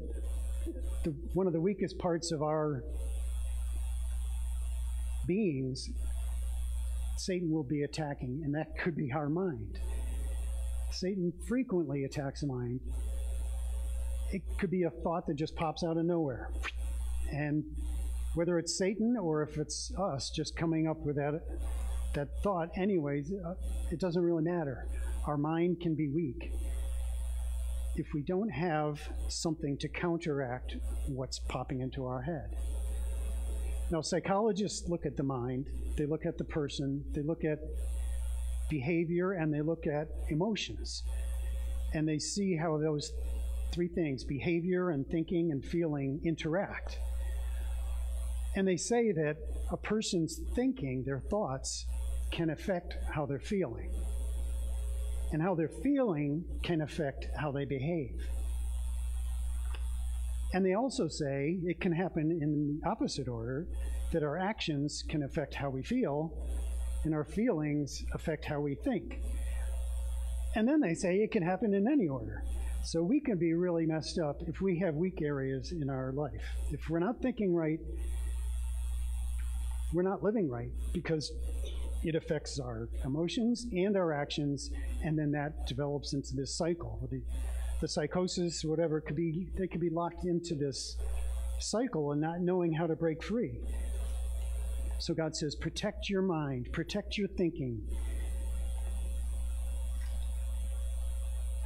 the, 1.05 1.14
one 1.33 1.47
of 1.47 1.55
the 1.55 1.61
weakest 1.61 1.99
parts 1.99 2.33
of 2.33 2.43
our 2.43 2.85
beings, 5.26 5.88
Satan 7.16 7.50
will 7.50 7.64
be 7.64 7.83
attacking, 7.83 8.42
and 8.44 8.54
that 8.54 8.76
could 8.78 8.97
be 8.97 9.12
our 9.12 9.28
mind. 9.28 9.78
Satan 10.90 11.33
frequently 11.47 12.04
attacks 12.04 12.40
the 12.40 12.47
mind 12.47 12.80
it 14.35 14.42
could 14.59 14.71
be 14.71 14.83
a 14.83 14.90
thought 14.90 15.26
that 15.28 15.37
just 15.37 15.54
pops 15.54 15.85
out 15.85 15.97
of 15.97 16.04
nowhere. 16.04 16.50
And 17.33 17.62
whether 18.35 18.59
it's 18.59 18.76
Satan 18.76 19.16
or 19.16 19.42
if 19.42 19.56
it's 19.59 19.92
us 19.97 20.30
just 20.30 20.56
coming 20.56 20.88
up 20.88 20.99
with 21.06 21.14
that, 21.14 21.40
that 22.14 22.28
thought, 22.42 22.68
anyways, 22.76 23.33
uh, 23.33 23.54
it 23.92 24.00
doesn't 24.00 24.23
really 24.23 24.42
matter. 24.42 24.88
Our 25.26 25.37
mind 25.37 25.80
can 25.80 25.94
be 25.94 26.09
weak 26.09 26.52
if 27.94 28.06
we 28.12 28.23
don't 28.23 28.49
have 28.49 29.00
something 29.28 29.78
to 29.78 29.88
counteract 29.88 30.76
what's 31.06 31.38
popping 31.38 31.80
into 31.80 32.06
our 32.06 32.23
head. 32.23 32.56
Now, 33.91 34.00
psychologists 34.00 34.88
look 34.88 35.07
at 35.07 35.17
the 35.17 35.23
mind, 35.23 35.67
they 35.97 36.07
look 36.07 36.26
at 36.26 36.38
the 36.38 36.45
person, 36.45 37.05
they 37.12 37.23
look 37.23 37.45
at 37.45 37.59
behavior, 38.71 39.33
and 39.33 39.53
they 39.53 39.61
look 39.61 39.87
at 39.87 40.09
emotions. 40.31 41.03
And 41.93 42.09
they 42.09 42.19
see 42.19 42.57
how 42.57 42.79
those 42.79 43.12
three 43.73 43.88
things 43.88 44.25
behavior 44.25 44.91
and 44.91 45.07
thinking 45.07 45.53
and 45.53 45.64
feeling 45.64 46.21
interact. 46.25 46.99
And 48.57 48.67
they 48.67 48.76
say 48.76 49.12
that 49.12 49.37
a 49.71 49.76
person's 49.76 50.41
thinking, 50.55 51.03
their 51.05 51.21
thoughts, 51.21 51.85
can 52.31 52.50
affect 52.50 52.97
how 53.12 53.26
they're 53.26 53.38
feeling. 53.38 53.93
And 55.33 55.43
how 55.43 55.55
they're 55.55 55.69
feeling 55.69 56.45
can 56.62 56.81
affect 56.81 57.26
how 57.37 57.50
they 57.53 57.64
behave. 57.64 58.26
And 60.54 60.64
they 60.64 60.75
also 60.75 61.08
say 61.08 61.58
it 61.64 61.80
can 61.80 61.92
happen 61.92 62.30
in 62.40 62.80
the 62.80 62.88
opposite 62.88 63.26
order 63.26 63.67
that 64.12 64.23
our 64.23 64.38
actions 64.38 65.02
can 65.08 65.25
affect 65.25 65.52
how 65.52 65.69
we 65.69 65.82
feel, 65.82 66.30
and 67.04 67.12
our 67.12 67.25
feelings 67.25 68.00
affect 68.14 68.45
how 68.45 68.60
we 68.60 68.76
think. 68.76 69.21
And 70.54 70.69
then 70.69 70.80
they 70.80 70.95
say 70.95 71.17
it 71.17 71.32
can 71.32 71.43
happen 71.43 71.75
in 71.75 71.88
any 71.90 72.06
order. 72.06 72.45
So 72.84 73.02
we 73.02 73.21
can 73.21 73.36
be 73.36 73.52
really 73.54 73.84
messed 73.84 74.21
up 74.21 74.36
if 74.47 74.60
we 74.60 74.78
have 74.78 74.95
weak 74.95 75.21
areas 75.21 75.73
in 75.73 75.90
our 75.90 76.12
life. 76.12 76.45
If 76.71 76.88
we're 76.88 77.00
not 77.00 77.21
thinking 77.21 77.52
right, 77.52 77.80
we're 79.93 80.02
not 80.02 80.23
living 80.23 80.49
right 80.49 80.71
because 80.93 81.32
it 82.04 82.14
affects 82.14 82.60
our 82.60 82.88
emotions 83.04 83.67
and 83.73 83.97
our 83.97 84.12
actions, 84.12 84.71
and 85.02 85.19
then 85.19 85.32
that 85.32 85.67
develops 85.67 86.14
into 86.14 86.36
this 86.36 86.56
cycle. 86.56 87.00
The, 87.80 87.89
psychosis, 87.89 88.65
whatever, 88.65 89.00
could 89.00 89.17
be 89.17 89.49
they 89.58 89.67
could 89.67 89.80
be 89.80 89.91
locked 89.91 90.25
into 90.25 90.54
this 90.54 90.97
cycle 91.60 92.13
and 92.13 92.21
not 92.21 92.41
knowing 92.41 92.73
how 92.73 92.87
to 92.87 92.97
break 92.97 93.23
free. 93.23 93.58
So 94.99 95.13
God 95.13 95.37
says, 95.37 95.54
protect 95.54 96.08
your 96.08 96.23
mind, 96.23 96.69
protect 96.73 97.19
your 97.19 97.28
thinking. 97.28 97.82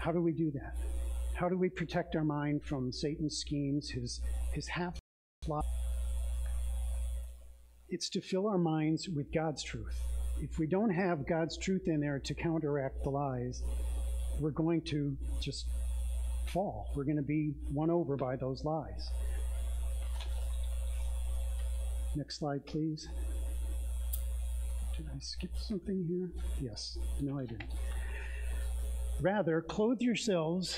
How 0.01 0.12
do 0.12 0.21
we 0.21 0.33
do 0.33 0.51
that? 0.53 0.75
How 1.35 1.49
do 1.49 1.57
we 1.57 1.68
protect 1.68 2.16
our 2.16 2.25
mind 2.25 2.64
from 2.64 2.90
Satan's 2.90 3.37
schemes, 3.37 3.90
his, 3.90 4.21
his 4.55 4.66
half 4.66 4.99
lie? 5.47 5.61
It's 7.90 8.09
to 8.11 8.21
fill 8.21 8.49
our 8.49 8.59
minds 8.59 9.09
with 9.09 9.33
God's 9.33 9.62
truth. 9.62 10.01
If 10.40 10.59
we 10.59 10.66
don't 10.66 10.90
have 10.90 11.29
God's 11.29 11.57
truth 11.57 11.83
in 11.87 12.01
there 12.01 12.18
to 12.18 12.35
counteract 12.35 13.05
the 13.05 13.11
lies, 13.11 13.62
we're 14.40 14.51
going 14.51 14.83
to 14.87 15.16
just 15.40 15.66
fall. 16.49 16.91
We're 16.95 17.05
going 17.05 17.17
to 17.17 17.23
be 17.23 17.55
won 17.73 17.91
over 17.91 18.17
by 18.17 18.37
those 18.37 18.65
lies. 18.65 19.11
Next 22.17 22.39
slide, 22.39 22.65
please. 22.67 23.09
Did 24.97 25.07
I 25.15 25.19
skip 25.21 25.51
something 25.57 26.05
here? 26.09 26.31
Yes. 26.61 26.99
No, 27.21 27.39
I 27.39 27.47
didn't. 27.47 27.71
Rather, 29.21 29.61
clothe 29.61 30.01
yourselves 30.01 30.77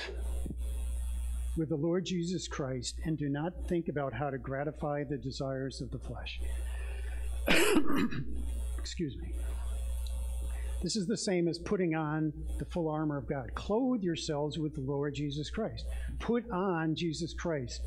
with 1.56 1.68
the 1.68 1.76
Lord 1.76 2.04
Jesus 2.04 2.48
Christ 2.48 2.96
and 3.04 3.16
do 3.18 3.28
not 3.28 3.52
think 3.68 3.88
about 3.88 4.12
how 4.12 4.30
to 4.30 4.38
gratify 4.38 5.04
the 5.04 5.16
desires 5.16 5.80
of 5.80 5.90
the 5.90 5.98
flesh. 5.98 6.40
Excuse 8.78 9.16
me. 9.16 9.32
This 10.82 10.96
is 10.96 11.06
the 11.06 11.16
same 11.16 11.46
as 11.46 11.58
putting 11.58 11.94
on 11.94 12.32
the 12.58 12.64
full 12.64 12.88
armor 12.88 13.18
of 13.18 13.28
God. 13.28 13.54
Clothe 13.54 14.02
yourselves 14.02 14.58
with 14.58 14.74
the 14.74 14.80
Lord 14.80 15.14
Jesus 15.14 15.50
Christ. 15.50 15.84
Put 16.18 16.50
on 16.50 16.94
Jesus 16.94 17.34
Christ 17.34 17.82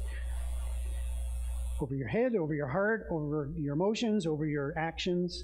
over 1.82 1.96
your 1.96 2.08
head, 2.08 2.36
over 2.36 2.54
your 2.54 2.68
heart, 2.68 3.08
over 3.10 3.50
your 3.58 3.74
emotions, 3.74 4.28
over 4.28 4.46
your 4.46 4.74
actions, 4.78 5.44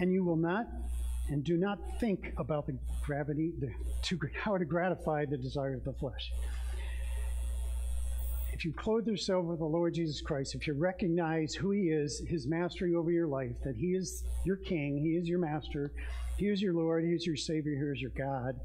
and 0.00 0.12
you 0.12 0.24
will 0.24 0.36
not 0.36 0.66
and 1.28 1.42
do 1.42 1.56
not 1.56 1.78
think 1.98 2.32
about 2.38 2.66
the 2.66 2.76
gravity, 3.04 3.52
the, 3.58 3.70
to, 4.02 4.18
how 4.40 4.56
to 4.56 4.64
gratify 4.64 5.24
the 5.24 5.36
desire 5.36 5.74
of 5.74 5.84
the 5.84 5.92
flesh. 5.92 6.32
If 8.56 8.64
you 8.64 8.72
clothe 8.72 9.06
yourself 9.06 9.44
with 9.44 9.58
the 9.58 9.66
Lord 9.66 9.92
Jesus 9.92 10.22
Christ, 10.22 10.54
if 10.54 10.66
you 10.66 10.72
recognize 10.72 11.52
who 11.52 11.72
He 11.72 11.88
is, 11.88 12.22
His 12.26 12.46
mastery 12.46 12.94
over 12.94 13.10
your 13.10 13.26
life, 13.26 13.54
that 13.62 13.76
He 13.76 13.88
is 13.88 14.24
your 14.46 14.56
King, 14.56 14.96
He 14.96 15.10
is 15.10 15.28
your 15.28 15.38
Master, 15.38 15.92
He 16.38 16.46
is 16.46 16.62
your 16.62 16.72
Lord, 16.72 17.04
He 17.04 17.10
is 17.10 17.26
your 17.26 17.36
Savior, 17.36 17.74
He 17.74 17.82
is 17.82 18.00
your 18.00 18.12
God, 18.16 18.58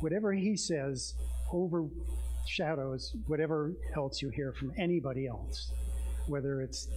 whatever 0.00 0.32
He 0.32 0.56
says 0.56 1.12
overshadows 1.52 3.14
whatever 3.26 3.74
else 3.94 4.22
you 4.22 4.30
hear 4.30 4.54
from 4.54 4.72
anybody 4.78 5.26
else, 5.26 5.72
whether 6.26 6.62
it's 6.62 6.88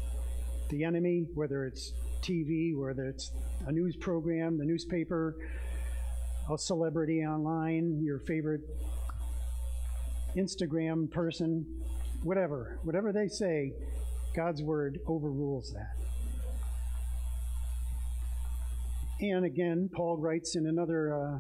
the 0.70 0.86
enemy, 0.86 1.26
whether 1.34 1.66
it's 1.66 1.92
TV, 2.22 2.78
whether 2.78 3.08
it's 3.08 3.34
a 3.68 3.74
news 3.74 3.98
program, 3.98 4.58
the 4.58 4.64
newspaper, 4.64 5.36
a 6.50 6.58
celebrity 6.58 7.26
online, 7.26 8.02
your 8.02 8.20
favorite 8.20 8.62
Instagram 10.36 11.10
person, 11.10 11.66
whatever, 12.24 12.80
whatever 12.84 13.12
they 13.12 13.28
say, 13.28 13.74
God's 14.36 14.62
word 14.62 15.00
overrules 15.08 15.74
that. 15.74 15.96
And 19.22 19.46
again, 19.46 19.90
Paul 19.94 20.18
writes 20.18 20.56
in 20.56 20.68
another 20.68 21.14
uh, 21.14 21.40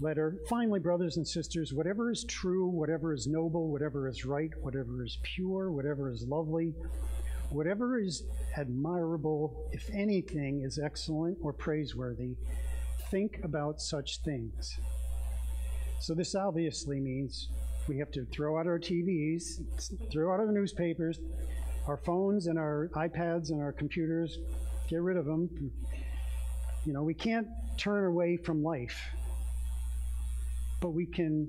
letter 0.00 0.36
finally, 0.48 0.78
brothers 0.78 1.16
and 1.16 1.26
sisters, 1.26 1.72
whatever 1.72 2.10
is 2.10 2.24
true, 2.24 2.66
whatever 2.66 3.12
is 3.12 3.26
noble, 3.26 3.68
whatever 3.68 4.08
is 4.08 4.24
right, 4.24 4.50
whatever 4.60 5.04
is 5.04 5.18
pure, 5.22 5.72
whatever 5.72 6.10
is 6.10 6.24
lovely, 6.28 6.74
Whatever 7.50 7.98
is 7.98 8.24
admirable, 8.56 9.70
if 9.72 9.88
anything 9.90 10.60
is 10.62 10.78
excellent 10.78 11.38
or 11.40 11.54
praiseworthy, 11.54 12.36
think 13.10 13.40
about 13.42 13.80
such 13.80 14.20
things. 14.20 14.78
So, 16.00 16.14
this 16.14 16.34
obviously 16.34 17.00
means 17.00 17.48
we 17.88 17.98
have 17.98 18.10
to 18.12 18.24
throw 18.26 18.58
out 18.58 18.66
our 18.66 18.78
TVs, 18.78 19.60
throw 20.12 20.32
out 20.32 20.40
our 20.40 20.52
newspapers, 20.52 21.18
our 21.86 21.96
phones 21.96 22.46
and 22.46 22.58
our 22.58 22.90
iPads 22.94 23.50
and 23.50 23.60
our 23.60 23.72
computers, 23.72 24.38
get 24.88 25.00
rid 25.00 25.16
of 25.16 25.24
them. 25.24 25.48
You 26.84 26.92
know, 26.92 27.02
we 27.02 27.14
can't 27.14 27.48
turn 27.76 28.04
away 28.04 28.36
from 28.36 28.62
life, 28.62 28.98
but 30.80 30.90
we 30.90 31.06
can 31.06 31.48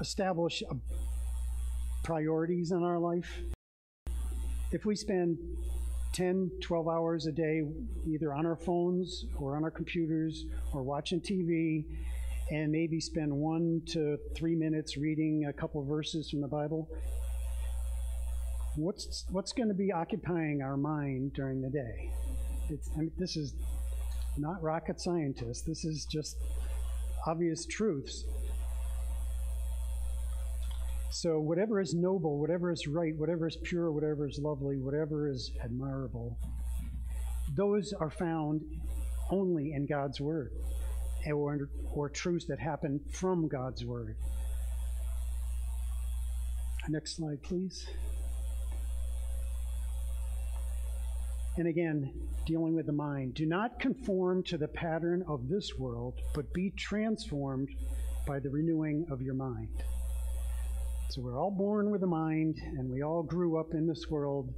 establish 0.00 0.62
a, 0.70 0.76
priorities 2.02 2.70
in 2.72 2.82
our 2.82 2.98
life. 2.98 3.30
If 4.72 4.84
we 4.84 4.96
spend 4.96 5.38
10, 6.12 6.50
12 6.62 6.88
hours 6.88 7.26
a 7.26 7.32
day 7.32 7.62
either 8.06 8.32
on 8.32 8.46
our 8.46 8.56
phones 8.56 9.26
or 9.36 9.56
on 9.56 9.64
our 9.64 9.70
computers 9.70 10.46
or 10.72 10.82
watching 10.82 11.20
TV, 11.20 11.84
and 12.50 12.72
maybe 12.72 13.00
spend 13.00 13.32
one 13.32 13.82
to 13.86 14.18
three 14.34 14.54
minutes 14.54 14.96
reading 14.96 15.46
a 15.46 15.52
couple 15.52 15.84
verses 15.84 16.30
from 16.30 16.40
the 16.40 16.48
Bible, 16.48 16.88
what's 18.76 19.26
what's 19.30 19.52
going 19.52 19.68
to 19.68 19.74
be 19.74 19.92
occupying 19.92 20.62
our 20.62 20.76
mind 20.76 21.32
during 21.34 21.60
the 21.60 21.68
day? 21.68 22.10
I 22.96 23.00
mean, 23.00 23.12
this 23.18 23.36
is 23.36 23.54
not 24.36 24.62
rocket 24.62 25.00
scientists. 25.00 25.62
This 25.62 25.84
is 25.84 26.06
just 26.06 26.36
obvious 27.26 27.66
truths. 27.66 28.24
So, 31.10 31.40
whatever 31.40 31.80
is 31.80 31.94
noble, 31.94 32.38
whatever 32.38 32.70
is 32.70 32.86
right, 32.86 33.16
whatever 33.16 33.46
is 33.46 33.56
pure, 33.62 33.90
whatever 33.90 34.28
is 34.28 34.38
lovely, 34.38 34.76
whatever 34.76 35.28
is 35.28 35.50
admirable, 35.64 36.38
those 37.56 37.94
are 37.94 38.10
found 38.10 38.62
only 39.30 39.72
in 39.72 39.86
God's 39.86 40.20
Word 40.20 40.52
or, 41.26 41.70
or 41.92 42.08
truths 42.10 42.44
that 42.46 42.58
happen 42.58 43.00
from 43.10 43.48
God's 43.48 43.84
Word. 43.84 44.16
Next 46.88 47.16
slide, 47.16 47.42
please. 47.42 47.86
And 51.56 51.66
again, 51.66 52.12
dealing 52.46 52.74
with 52.74 52.86
the 52.86 52.92
mind. 52.92 53.34
Do 53.34 53.44
not 53.44 53.80
conform 53.80 54.42
to 54.44 54.56
the 54.56 54.68
pattern 54.68 55.24
of 55.26 55.48
this 55.48 55.76
world, 55.78 56.14
but 56.34 56.52
be 56.54 56.70
transformed 56.70 57.68
by 58.26 58.38
the 58.38 58.48
renewing 58.48 59.06
of 59.10 59.20
your 59.20 59.34
mind. 59.34 59.82
So 61.10 61.22
we're 61.22 61.40
all 61.40 61.50
born 61.50 61.90
with 61.90 62.02
a 62.02 62.06
mind, 62.06 62.60
and 62.76 62.90
we 62.90 63.02
all 63.02 63.22
grew 63.22 63.58
up 63.58 63.72
in 63.72 63.86
this 63.86 64.10
world 64.10 64.52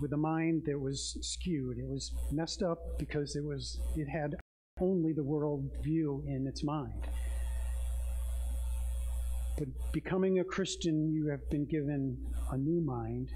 with 0.00 0.12
a 0.12 0.16
mind 0.16 0.64
that 0.66 0.80
was 0.80 1.16
skewed. 1.20 1.78
It 1.78 1.86
was 1.86 2.12
messed 2.32 2.60
up 2.60 2.98
because 2.98 3.36
it 3.36 3.44
was 3.44 3.78
it 3.94 4.08
had 4.08 4.34
only 4.80 5.12
the 5.12 5.22
world 5.22 5.70
view 5.84 6.24
in 6.26 6.44
its 6.48 6.64
mind. 6.64 7.06
But 9.56 9.68
becoming 9.92 10.40
a 10.40 10.44
Christian, 10.44 11.12
you 11.12 11.28
have 11.28 11.48
been 11.50 11.66
given 11.66 12.18
a 12.50 12.56
new 12.56 12.80
mind, 12.80 13.30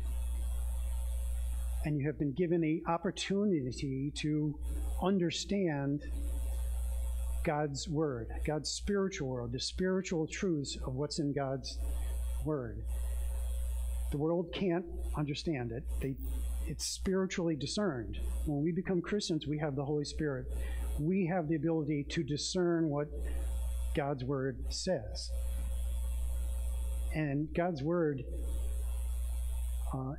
and 1.85 2.01
you 2.01 2.07
have 2.09 2.19
been 2.19 2.33
given 2.33 2.63
the 2.63 2.83
opportunity 2.89 4.13
to 4.17 4.59
understand 5.01 6.03
God's 7.45 7.89
Word, 7.89 8.27
God's 8.45 8.71
spiritual 8.71 9.29
world, 9.29 9.53
the 9.53 9.61
spiritual 9.61 10.27
truths 10.27 10.77
of 10.85 10.95
what's 10.95 11.21
in 11.21 11.33
God's 11.33 11.79
Word. 12.45 12.83
The 14.11 14.19
world 14.19 14.53
can't 14.53 14.85
understand 15.17 15.73
it. 15.73 15.85
They, 16.01 16.17
it's 16.67 16.87
spiritually 16.87 17.57
discerned. 17.57 18.19
When 18.47 18.63
we 18.63 18.73
become 18.73 19.01
Christians, 19.01 19.47
we 19.47 19.59
have 19.59 19.77
the 19.77 19.85
Holy 19.85 20.05
Spirit 20.05 20.47
we 21.01 21.27
have 21.27 21.49
the 21.49 21.57
ability 21.57 22.05
to 22.11 22.23
discern 22.23 22.89
what 22.89 23.09
God's 23.97 24.25
Word 24.25 24.59
says. 24.69 25.31
And 27.15 27.53
God's 27.55 27.83
Word 27.83 28.23
uh, 29.95 30.13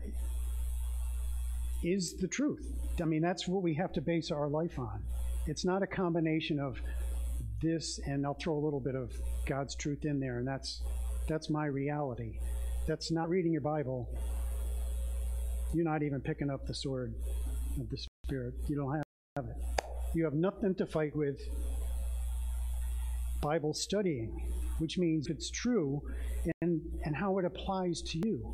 is 1.83 2.15
the 2.19 2.27
truth. 2.27 2.65
I 3.01 3.05
mean, 3.05 3.21
that's 3.21 3.47
what 3.47 3.61
we 3.61 3.73
have 3.75 3.93
to 3.93 4.01
base 4.01 4.31
our 4.31 4.47
life 4.47 4.77
on. 4.77 5.01
It's 5.47 5.65
not 5.65 5.83
a 5.83 5.87
combination 5.87 6.59
of 6.59 6.79
this 7.61 7.99
and 8.05 8.25
I'll 8.25 8.33
throw 8.33 8.55
a 8.55 8.63
little 8.63 8.79
bit 8.79 8.95
of 8.95 9.11
God's 9.47 9.75
truth 9.75 10.05
in 10.05 10.19
there, 10.19 10.39
and 10.39 10.47
that's 10.47 10.81
that's 11.31 11.49
my 11.49 11.65
reality. 11.65 12.39
That's 12.87 13.09
not 13.09 13.29
reading 13.29 13.53
your 13.53 13.61
Bible. 13.61 14.09
You're 15.73 15.85
not 15.85 16.03
even 16.03 16.19
picking 16.19 16.49
up 16.49 16.67
the 16.67 16.73
sword 16.73 17.13
of 17.79 17.89
the 17.89 17.97
Spirit. 18.25 18.53
You 18.67 18.75
don't 18.75 19.01
have 19.37 19.45
it. 19.45 19.55
You 20.13 20.25
have 20.25 20.33
nothing 20.33 20.75
to 20.75 20.85
fight 20.85 21.15
with 21.15 21.39
Bible 23.41 23.73
studying, 23.73 24.29
which 24.79 24.97
means 24.97 25.27
it's 25.27 25.49
true 25.49 26.01
and, 26.61 26.81
and 27.05 27.15
how 27.15 27.37
it 27.37 27.45
applies 27.45 28.01
to 28.01 28.17
you. 28.25 28.53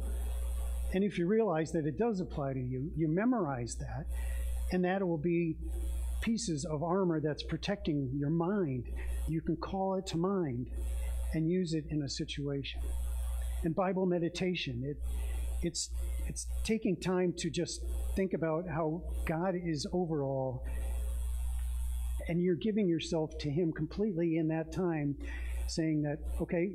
And 0.94 1.04
if 1.04 1.18
you 1.18 1.26
realize 1.26 1.72
that 1.72 1.88
it 1.88 1.98
does 1.98 2.20
apply 2.20 2.54
to 2.54 2.62
you, 2.62 2.92
you 2.96 3.08
memorize 3.08 3.76
that, 3.80 4.06
and 4.72 4.86
that 4.86 5.06
will 5.06 5.18
be 5.18 5.56
pieces 6.22 6.64
of 6.64 6.84
armor 6.84 7.20
that's 7.22 7.42
protecting 7.42 8.12
your 8.16 8.30
mind. 8.30 8.86
You 9.28 9.42
can 9.42 9.56
call 9.56 9.96
it 9.96 10.06
to 10.08 10.18
mind 10.18 10.68
and 11.34 11.50
use 11.50 11.74
it 11.74 11.86
in 11.90 12.04
a 12.04 12.10
situation. 12.10 12.82
And 13.64 13.76
Bible 13.76 14.06
meditation, 14.06 14.84
it, 14.86 14.98
it's, 15.62 15.90
it's 16.28 16.48
taking 16.64 16.96
time 16.96 17.34
to 17.38 17.50
just 17.50 17.82
think 18.16 18.34
about 18.34 18.68
how 18.68 19.02
God 19.26 19.56
is 19.56 19.88
overall 19.92 20.64
and 22.28 22.42
you're 22.42 22.56
giving 22.56 22.88
yourself 22.88 23.38
to 23.40 23.50
Him 23.50 23.72
completely 23.72 24.38
in 24.38 24.48
that 24.50 24.72
time, 24.72 25.16
saying 25.68 26.02
that, 26.04 26.20
okay, 26.42 26.72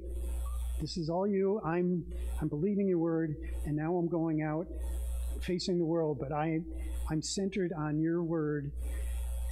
this 0.80 0.96
is 0.96 1.08
all 1.08 1.26
you. 1.26 1.60
I'm 1.64 2.04
I'm 2.40 2.48
believing 2.48 2.88
your 2.88 2.98
word, 2.98 3.36
and 3.66 3.76
now 3.76 3.94
I'm 3.96 4.08
going 4.08 4.42
out, 4.42 4.66
facing 5.40 5.78
the 5.78 5.84
world, 5.84 6.18
but 6.18 6.32
I 6.32 6.60
I'm 7.10 7.22
centered 7.22 7.72
on 7.76 8.00
your 8.00 8.22
word, 8.22 8.72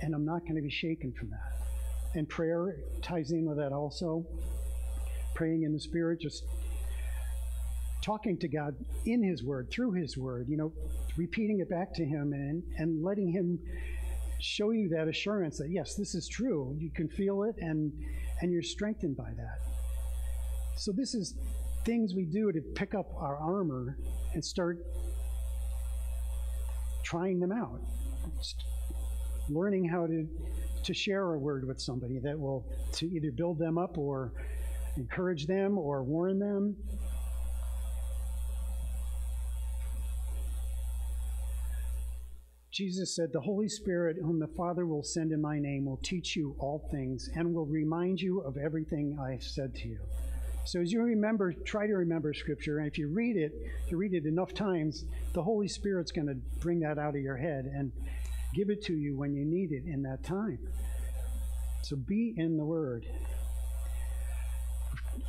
and 0.03 0.15
I'm 0.15 0.25
not 0.25 0.43
going 0.43 0.57
to 0.57 0.63
be 0.63 0.71
shaken 0.71 1.13
from 1.13 1.31
that. 1.31 1.53
And 2.15 2.29
prayer 2.29 2.77
ties 3.03 3.31
in 3.31 3.45
with 3.45 3.59
that 3.59 3.73
also. 3.73 4.27
Praying 5.41 5.63
in 5.63 5.73
the 5.73 5.81
Spirit, 5.81 6.21
just 6.21 6.45
talking 8.03 8.37
to 8.41 8.47
God 8.47 8.77
in 9.07 9.23
His 9.23 9.43
Word, 9.43 9.71
through 9.71 9.93
His 9.93 10.19
Word, 10.19 10.49
you 10.51 10.59
know, 10.59 10.71
repeating 11.17 11.61
it 11.61 11.71
back 11.71 11.95
to 11.95 12.05
Him 12.05 12.35
and, 12.35 12.63
and 12.77 13.03
letting 13.03 13.33
Him 13.33 13.59
show 14.39 14.73
you 14.73 14.91
that 14.91 15.09
assurance 15.09 15.57
that 15.57 15.71
yes, 15.71 15.95
this 15.95 16.15
is 16.15 16.29
true. 16.29 16.77
You 16.79 16.91
can 16.91 17.09
feel 17.09 17.45
it 17.45 17.55
and 17.59 17.91
and 18.43 18.53
you're 18.53 18.61
strengthened 18.61 19.17
by 19.17 19.31
that. 19.35 19.61
So 20.77 20.93
this 20.93 21.15
is 21.15 21.35
things 21.87 22.13
we 22.15 22.27
do 22.27 22.53
to 22.53 22.61
pick 22.75 22.95
up 22.95 23.07
our 23.17 23.39
armor 23.39 23.97
and 24.35 24.45
start 24.45 24.77
trying 27.03 27.41
them 27.41 27.53
out. 27.53 27.81
Just 28.37 28.63
learning 29.49 29.89
how 29.89 30.07
to 30.07 30.29
to 30.85 30.93
share 30.93 31.33
a 31.33 31.39
word 31.39 31.67
with 31.67 31.81
somebody 31.81 32.19
that 32.19 32.39
will 32.39 32.67
to 32.93 33.07
either 33.07 33.33
build 33.33 33.59
them 33.59 33.79
up 33.79 33.97
or 33.97 34.33
encourage 34.97 35.47
them 35.47 35.79
or 35.79 36.03
warn 36.03 36.39
them 36.39 36.77
Jesus 42.81 43.15
said, 43.15 43.31
The 43.31 43.41
Holy 43.41 43.69
Spirit, 43.69 44.17
whom 44.23 44.39
the 44.39 44.47
Father 44.47 44.87
will 44.87 45.03
send 45.03 45.33
in 45.33 45.43
my 45.43 45.59
name, 45.59 45.85
will 45.85 46.01
teach 46.03 46.35
you 46.35 46.57
all 46.59 46.89
things 46.91 47.29
and 47.35 47.53
will 47.53 47.67
remind 47.67 48.21
you 48.21 48.41
of 48.41 48.57
everything 48.57 49.19
I 49.21 49.33
have 49.33 49.43
said 49.43 49.75
to 49.75 49.89
you. 49.89 49.99
So 50.65 50.81
as 50.81 50.91
you 50.91 51.03
remember, 51.03 51.53
try 51.53 51.87
to 51.87 51.93
remember 51.93 52.33
Scripture, 52.33 52.79
and 52.79 52.87
if 52.87 52.97
you 52.97 53.09
read 53.09 53.37
it, 53.37 53.53
you 53.89 53.99
read 53.99 54.15
it 54.15 54.25
enough 54.25 54.55
times, 54.55 55.05
the 55.35 55.43
Holy 55.43 55.69
Spirit's 55.69 56.11
going 56.13 56.29
to 56.29 56.37
bring 56.61 56.81
that 56.81 56.97
out 56.97 57.17
of 57.17 57.21
your 57.21 57.37
head 57.37 57.65
and 57.67 57.93
give 58.55 58.71
it 58.71 58.83
to 58.85 58.95
you 58.95 59.15
when 59.15 59.35
you 59.35 59.45
need 59.45 59.73
it 59.73 59.85
in 59.85 60.03
that 60.05 60.23
time. 60.23 60.59
So 61.83 61.97
be 61.97 62.35
in 62.37 62.57
the 62.57 62.65
Word. 62.65 63.05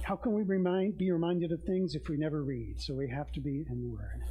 How 0.04 0.16
can 0.16 0.34
we 0.34 0.44
remind, 0.44 0.98
be 0.98 1.12
reminded 1.12 1.52
of 1.52 1.64
things 1.64 1.96
if 1.96 2.10
we 2.10 2.18
never 2.18 2.44
read? 2.44 2.82
So 2.82 2.94
we 2.94 3.10
have 3.10 3.32
to 3.34 3.40
be 3.40 3.66
in 3.70 3.82
the 3.82 3.90
Word. 3.90 4.22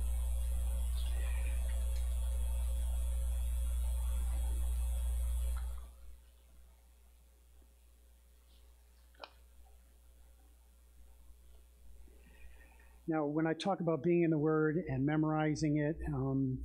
Now, 13.09 13.25
when 13.27 13.47
I 13.47 13.55
talk 13.55 13.81
about 13.81 14.05
being 14.05 14.23
in 14.23 14.31
the 14.31 14.39
Word 14.39 14.85
and 14.89 15.05
memorizing 15.05 15.79
it, 15.79 15.97
um, 16.15 16.59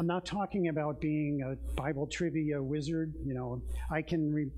I'm 0.00 0.06
not 0.06 0.24
talking 0.24 0.68
about 0.68 1.00
being 1.00 1.42
a 1.42 1.54
Bible 1.74 2.06
trivia 2.06 2.60
wizard. 2.62 3.12
You 3.24 3.34
know, 3.34 3.62
I 3.90 4.02
can 4.02 4.32
re- 4.32 4.50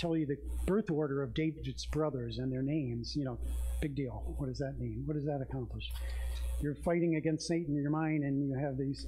tell 0.00 0.16
you 0.16 0.26
the 0.26 0.36
birth 0.66 0.90
order 0.90 1.22
of 1.22 1.34
David's 1.34 1.86
brothers 1.86 2.38
and 2.38 2.50
their 2.50 2.62
names. 2.62 3.14
You 3.14 3.24
know, 3.24 3.38
big 3.82 3.94
deal. 3.94 4.34
What 4.38 4.46
does 4.46 4.58
that 4.58 4.78
mean? 4.78 5.02
What 5.04 5.14
does 5.14 5.26
that 5.26 5.40
accomplish? 5.42 5.92
You're 6.62 6.76
fighting 6.76 7.16
against 7.16 7.46
Satan 7.46 7.76
in 7.76 7.82
your 7.82 7.90
mind, 7.90 8.24
and 8.24 8.48
you 8.48 8.58
have 8.58 8.76
these 8.76 9.06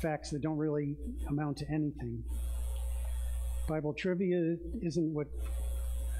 facts 0.00 0.30
that 0.30 0.42
don't 0.42 0.58
really 0.58 0.96
amount 1.28 1.58
to 1.58 1.66
anything. 1.70 2.22
Bible 3.68 3.94
trivia 3.94 4.56
isn't 4.82 5.14
what 5.14 5.26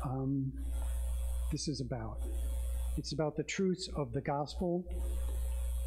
um, 0.05 0.53
this 1.53 1.69
is 1.69 1.81
about. 1.81 2.19
It's 2.97 3.13
about 3.13 3.37
the 3.37 3.43
truths 3.43 3.89
of 3.97 4.13
the 4.13 4.21
gospel, 4.21 4.85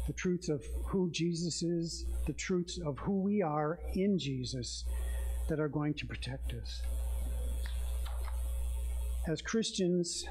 the 0.06 0.12
truths 0.12 0.48
of 0.48 0.62
who 0.86 1.10
Jesus 1.10 1.62
is, 1.62 2.06
the 2.26 2.32
truths 2.34 2.78
of 2.84 2.98
who 2.98 3.20
we 3.20 3.42
are 3.42 3.80
in 3.94 4.18
Jesus 4.18 4.84
that 5.48 5.58
are 5.58 5.68
going 5.68 5.94
to 5.94 6.06
protect 6.06 6.52
us. 6.52 6.82
As 9.28 9.42
Christians, 9.42 10.24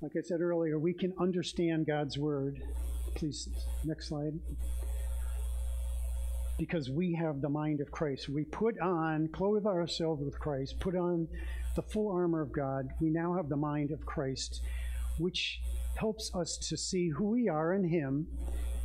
like 0.00 0.12
I 0.16 0.20
said 0.22 0.40
earlier, 0.40 0.78
we 0.78 0.92
can 0.94 1.12
understand 1.18 1.88
God's 1.88 2.18
word. 2.18 2.62
Please, 3.16 3.48
next 3.84 4.08
slide 4.08 4.38
because 6.56 6.88
we 6.88 7.12
have 7.12 7.40
the 7.40 7.48
mind 7.48 7.80
of 7.80 7.90
Christ. 7.90 8.28
We 8.28 8.44
put 8.44 8.78
on, 8.78 9.26
clothe 9.32 9.66
ourselves 9.66 10.22
with 10.22 10.38
Christ, 10.38 10.78
put 10.78 10.94
on 10.94 11.26
the 11.74 11.82
full 11.82 12.12
armor 12.12 12.40
of 12.40 12.52
God. 12.52 12.86
We 13.00 13.10
now 13.10 13.34
have 13.34 13.48
the 13.48 13.56
mind 13.56 13.90
of 13.90 14.06
Christ, 14.06 14.62
which 15.18 15.60
helps 15.96 16.30
us 16.36 16.58
to 16.68 16.76
see 16.76 17.08
who 17.08 17.30
we 17.30 17.48
are 17.48 17.72
in 17.72 17.82
Him, 17.82 18.28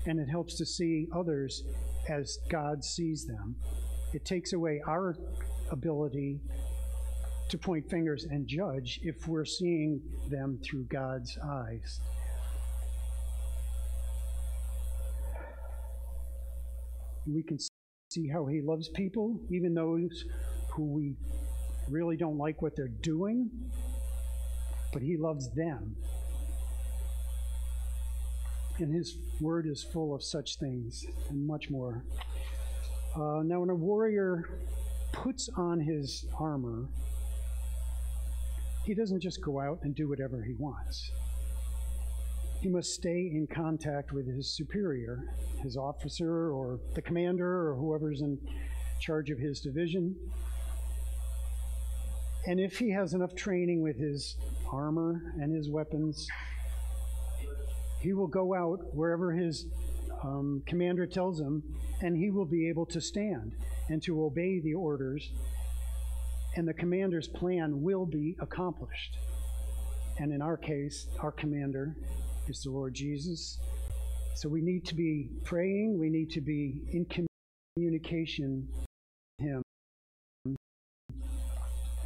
and 0.07 0.19
it 0.19 0.27
helps 0.27 0.55
to 0.55 0.65
see 0.65 1.07
others 1.15 1.63
as 2.09 2.39
God 2.49 2.83
sees 2.83 3.25
them. 3.25 3.55
It 4.13 4.25
takes 4.25 4.53
away 4.53 4.81
our 4.87 5.15
ability 5.69 6.39
to 7.49 7.57
point 7.57 7.89
fingers 7.89 8.23
and 8.23 8.47
judge 8.47 8.99
if 9.03 9.27
we're 9.27 9.45
seeing 9.45 10.01
them 10.29 10.59
through 10.63 10.85
God's 10.85 11.37
eyes. 11.37 11.99
we 17.27 17.43
can 17.43 17.57
see 18.09 18.27
how 18.27 18.45
he 18.45 18.61
loves 18.61 18.89
people, 18.89 19.39
even 19.49 19.73
those 19.73 20.25
who 20.71 20.83
we 20.85 21.15
really 21.89 22.17
don't 22.17 22.37
like 22.37 22.61
what 22.61 22.75
they're 22.75 22.87
doing, 22.87 23.49
but 24.93 25.01
he 25.01 25.17
loves 25.17 25.49
them. 25.53 25.95
And 28.79 28.93
his 28.93 29.17
word 29.41 29.65
is 29.67 29.83
full 29.83 30.13
of 30.13 30.23
such 30.23 30.57
things 30.57 31.05
and 31.29 31.45
much 31.47 31.69
more. 31.69 32.03
Uh, 33.15 33.41
now, 33.43 33.61
when 33.61 33.69
a 33.69 33.75
warrior 33.75 34.59
puts 35.11 35.49
on 35.57 35.79
his 35.79 36.25
armor, 36.39 36.87
he 38.85 38.93
doesn't 38.93 39.19
just 39.19 39.41
go 39.41 39.59
out 39.59 39.79
and 39.81 39.95
do 39.95 40.07
whatever 40.07 40.43
he 40.43 40.53
wants 40.53 41.11
he 42.61 42.69
must 42.69 42.93
stay 42.93 43.29
in 43.33 43.47
contact 43.47 44.11
with 44.11 44.27
his 44.27 44.49
superior, 44.49 45.23
his 45.61 45.77
officer 45.77 46.51
or 46.51 46.79
the 46.95 47.01
commander 47.01 47.69
or 47.69 47.75
whoever's 47.75 48.21
in 48.21 48.37
charge 48.99 49.29
of 49.29 49.37
his 49.37 49.59
division. 49.61 50.15
And 52.47 52.59
if 52.59 52.79
he 52.79 52.89
has 52.91 53.13
enough 53.13 53.35
training 53.35 53.81
with 53.81 53.97
his 53.97 54.37
armor 54.71 55.33
and 55.39 55.53
his 55.55 55.69
weapons, 55.69 56.27
he 57.99 58.13
will 58.13 58.27
go 58.27 58.53
out 58.53 58.79
wherever 58.93 59.31
his 59.31 59.65
um, 60.23 60.61
commander 60.65 61.05
tells 61.05 61.39
him, 61.39 61.63
and 62.01 62.15
he 62.15 62.29
will 62.29 62.45
be 62.45 62.69
able 62.69 62.85
to 62.87 63.01
stand 63.01 63.53
and 63.89 64.01
to 64.03 64.23
obey 64.23 64.59
the 64.59 64.73
orders, 64.73 65.31
and 66.55 66.67
the 66.67 66.73
commander's 66.73 67.27
plan 67.27 67.81
will 67.81 68.05
be 68.05 68.35
accomplished. 68.39 69.17
And 70.19 70.33
in 70.33 70.41
our 70.41 70.57
case, 70.57 71.07
our 71.19 71.31
commander 71.31 71.95
is 72.47 72.63
the 72.63 72.71
Lord 72.71 72.93
Jesus. 72.93 73.59
So 74.35 74.49
we 74.49 74.61
need 74.61 74.85
to 74.85 74.95
be 74.95 75.29
praying, 75.43 75.99
we 75.99 76.09
need 76.09 76.31
to 76.31 76.41
be 76.41 76.81
in 76.91 77.05
communication 77.75 78.67
with 79.39 79.47
Him 79.47 79.63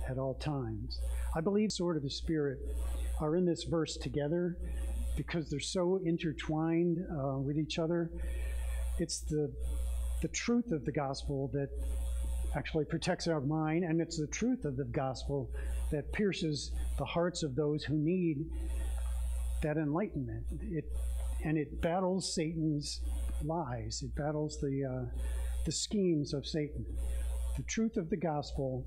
at 0.09 0.17
all 0.17 0.33
times. 0.35 0.99
I 1.35 1.41
believe 1.41 1.71
sword 1.71 1.95
of 1.95 2.03
the 2.03 2.09
Spirit 2.09 2.59
are 3.21 3.35
in 3.35 3.45
this 3.45 3.63
verse 3.63 3.95
together 3.95 4.57
because 5.25 5.49
they're 5.49 5.59
so 5.59 5.99
intertwined 6.03 6.97
uh, 7.11 7.37
with 7.37 7.57
each 7.57 7.77
other. 7.77 8.09
It's 8.99 9.21
the 9.21 9.51
the 10.21 10.27
truth 10.29 10.71
of 10.71 10.85
the 10.85 10.91
gospel 10.91 11.49
that 11.53 11.69
actually 12.55 12.85
protects 12.85 13.27
our 13.27 13.41
mind, 13.41 13.83
and 13.83 14.01
it's 14.01 14.19
the 14.19 14.27
truth 14.27 14.65
of 14.65 14.77
the 14.77 14.85
gospel 14.85 15.49
that 15.91 16.11
pierces 16.13 16.71
the 16.97 17.05
hearts 17.05 17.43
of 17.43 17.55
those 17.55 17.83
who 17.83 17.95
need 17.95 18.37
that 19.63 19.77
enlightenment. 19.77 20.45
It 20.71 20.85
and 21.43 21.57
it 21.57 21.81
battles 21.81 22.33
Satan's 22.35 23.01
lies. 23.43 24.01
It 24.03 24.15
battles 24.15 24.57
the 24.59 24.75
uh, 24.85 25.05
the 25.65 25.71
schemes 25.71 26.33
of 26.33 26.47
Satan. 26.47 26.85
The 27.57 27.63
truth 27.63 27.95
of 27.97 28.09
the 28.09 28.17
gospel 28.17 28.85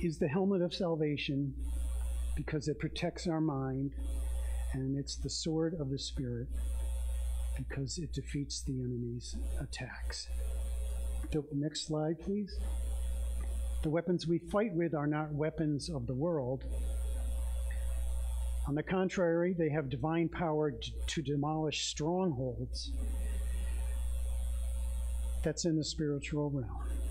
is 0.00 0.18
the 0.18 0.28
helmet 0.28 0.62
of 0.62 0.72
salvation 0.72 1.54
because 2.36 2.68
it 2.68 2.78
protects 2.78 3.26
our 3.26 3.40
mind, 3.40 3.92
and 4.74 4.96
it's 4.96 5.16
the 5.16 5.30
sword 5.30 5.74
of 5.80 5.90
the 5.90 5.98
Spirit 5.98 6.46
because 7.56 7.98
it 7.98 8.12
defeats 8.12 8.62
the 8.62 8.74
enemy's 8.74 9.34
attacks. 9.60 10.28
The 11.32 11.42
next 11.52 11.86
slide, 11.86 12.20
please. 12.20 12.54
The 13.82 13.90
weapons 13.90 14.26
we 14.26 14.38
fight 14.38 14.72
with 14.74 14.94
are 14.94 15.06
not 15.06 15.32
weapons 15.32 15.88
of 15.88 16.06
the 16.06 16.14
world, 16.14 16.64
on 18.68 18.74
the 18.74 18.82
contrary, 18.82 19.54
they 19.56 19.68
have 19.68 19.88
divine 19.88 20.28
power 20.28 20.72
to 21.06 21.22
demolish 21.22 21.86
strongholds 21.86 22.90
that's 25.44 25.64
in 25.64 25.76
the 25.76 25.84
spiritual 25.84 26.50
realm. 26.50 27.05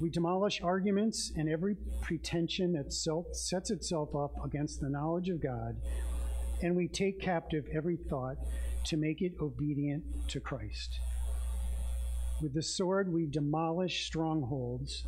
We 0.00 0.10
demolish 0.10 0.60
arguments 0.62 1.32
and 1.36 1.48
every 1.48 1.76
pretension 2.00 2.72
that 2.72 2.92
sets 2.92 3.70
itself 3.70 4.14
up 4.14 4.32
against 4.44 4.80
the 4.80 4.88
knowledge 4.88 5.28
of 5.28 5.42
God, 5.42 5.76
and 6.62 6.74
we 6.74 6.88
take 6.88 7.20
captive 7.20 7.66
every 7.72 7.96
thought 7.96 8.36
to 8.86 8.96
make 8.96 9.20
it 9.20 9.32
obedient 9.40 10.02
to 10.28 10.40
Christ. 10.40 10.98
With 12.40 12.54
the 12.54 12.62
sword, 12.62 13.12
we 13.12 13.26
demolish 13.26 14.06
strongholds. 14.06 15.04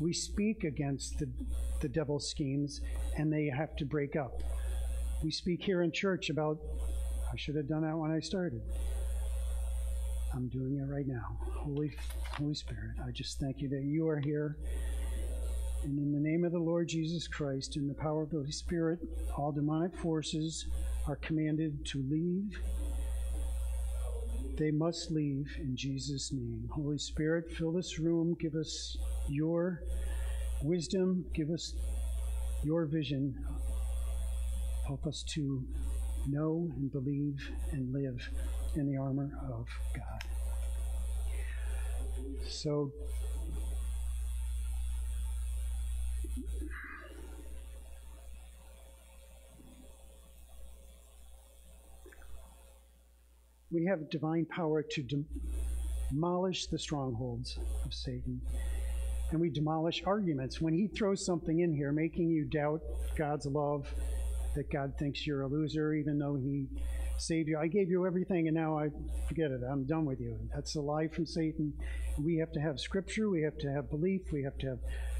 We 0.00 0.12
speak 0.12 0.64
against 0.64 1.18
the, 1.18 1.28
the 1.80 1.88
devil's 1.88 2.28
schemes, 2.28 2.80
and 3.16 3.32
they 3.32 3.46
have 3.46 3.76
to 3.76 3.84
break 3.84 4.16
up 4.16 4.42
we 5.22 5.30
speak 5.30 5.62
here 5.62 5.82
in 5.82 5.92
church 5.92 6.30
about, 6.30 6.58
I 7.30 7.36
should 7.36 7.54
have 7.56 7.68
done 7.68 7.82
that 7.82 7.96
when 7.96 8.10
I 8.10 8.20
started. 8.20 8.62
I'm 10.34 10.48
doing 10.48 10.76
it 10.78 10.90
right 10.92 11.06
now. 11.06 11.38
Holy, 11.58 11.92
Holy 12.38 12.54
Spirit, 12.54 12.96
I 13.06 13.10
just 13.10 13.40
thank 13.40 13.60
you 13.60 13.68
that 13.70 13.82
you 13.82 14.08
are 14.08 14.18
here. 14.20 14.56
And 15.82 15.98
in 15.98 16.12
the 16.12 16.20
name 16.20 16.44
of 16.44 16.52
the 16.52 16.58
Lord 16.58 16.88
Jesus 16.88 17.26
Christ, 17.26 17.76
in 17.76 17.88
the 17.88 17.94
power 17.94 18.22
of 18.22 18.30
the 18.30 18.36
Holy 18.36 18.52
Spirit, 18.52 19.00
all 19.36 19.50
demonic 19.52 19.96
forces 19.96 20.66
are 21.08 21.16
commanded 21.16 21.84
to 21.86 22.04
leave. 22.08 22.60
They 24.58 24.70
must 24.70 25.10
leave 25.10 25.56
in 25.58 25.74
Jesus' 25.74 26.32
name. 26.32 26.68
Holy 26.70 26.98
Spirit, 26.98 27.50
fill 27.50 27.72
this 27.72 27.98
room. 27.98 28.36
Give 28.38 28.54
us 28.54 28.96
your 29.28 29.82
wisdom. 30.62 31.24
Give 31.34 31.50
us 31.50 31.74
your 32.62 32.84
vision 32.84 33.34
Help 34.90 35.06
us 35.06 35.22
to 35.22 35.62
know 36.26 36.68
and 36.76 36.90
believe 36.90 37.48
and 37.70 37.92
live 37.92 38.28
in 38.76 38.90
the 38.90 38.96
armor 38.98 39.30
of 39.50 39.66
God. 39.94 40.24
So, 42.48 42.92
we 53.70 53.84
have 53.86 54.10
divine 54.10 54.44
power 54.46 54.82
to 54.82 55.24
demolish 56.10 56.66
the 56.66 56.78
strongholds 56.78 57.58
of 57.84 57.94
Satan. 57.94 58.40
And 59.30 59.40
we 59.40 59.48
demolish 59.48 60.02
arguments. 60.04 60.60
When 60.60 60.74
he 60.74 60.88
throws 60.88 61.24
something 61.24 61.60
in 61.60 61.72
here, 61.72 61.92
making 61.92 62.30
you 62.30 62.44
doubt 62.44 62.82
God's 63.16 63.46
love 63.46 63.86
that 64.54 64.70
God 64.70 64.94
thinks 64.98 65.26
you're 65.26 65.42
a 65.42 65.46
loser, 65.46 65.94
even 65.94 66.18
though 66.18 66.34
He 66.34 66.66
saved 67.20 67.48
you. 67.48 67.58
I 67.58 67.66
gave 67.66 67.90
you 67.90 68.06
everything, 68.06 68.48
and 68.48 68.56
now 68.56 68.78
I 68.78 68.88
forget 69.28 69.50
it. 69.50 69.60
I'm 69.70 69.84
done 69.84 70.04
with 70.04 70.20
you. 70.20 70.38
That's 70.54 70.74
a 70.76 70.80
lie 70.80 71.08
from 71.08 71.26
Satan. 71.26 71.72
We 72.18 72.36
have 72.38 72.52
to 72.52 72.60
have 72.60 72.80
scripture, 72.80 73.28
we 73.28 73.42
have 73.42 73.58
to 73.58 73.70
have 73.70 73.90
belief, 73.90 74.22
we 74.32 74.42
have 74.42 74.56
to 74.58 74.68
have 74.68 74.78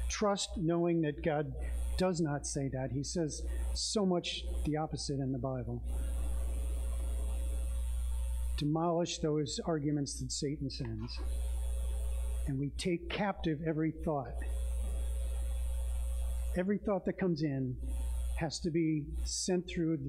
trust, 0.09 0.49
knowing 0.57 1.01
that 1.01 1.23
God 1.23 1.53
does 1.97 2.19
not 2.19 2.45
say 2.47 2.69
that. 2.73 2.91
He 2.91 3.03
says 3.03 3.43
so 3.73 4.05
much 4.05 4.43
the 4.65 4.77
opposite 4.77 5.19
in 5.19 5.31
the 5.31 5.39
Bible. 5.39 5.81
Demolish 8.57 9.19
those 9.19 9.59
arguments 9.65 10.19
that 10.19 10.31
Satan 10.31 10.69
sends. 10.69 11.19
And 12.47 12.59
we 12.59 12.69
take 12.77 13.09
captive 13.09 13.59
every 13.65 13.91
thought. 13.91 14.35
Every 16.57 16.77
thought 16.77 17.05
that 17.05 17.17
comes 17.17 17.43
in 17.43 17.77
has 18.37 18.59
to 18.59 18.71
be 18.71 19.03
sent 19.23 19.67
through 19.67 19.99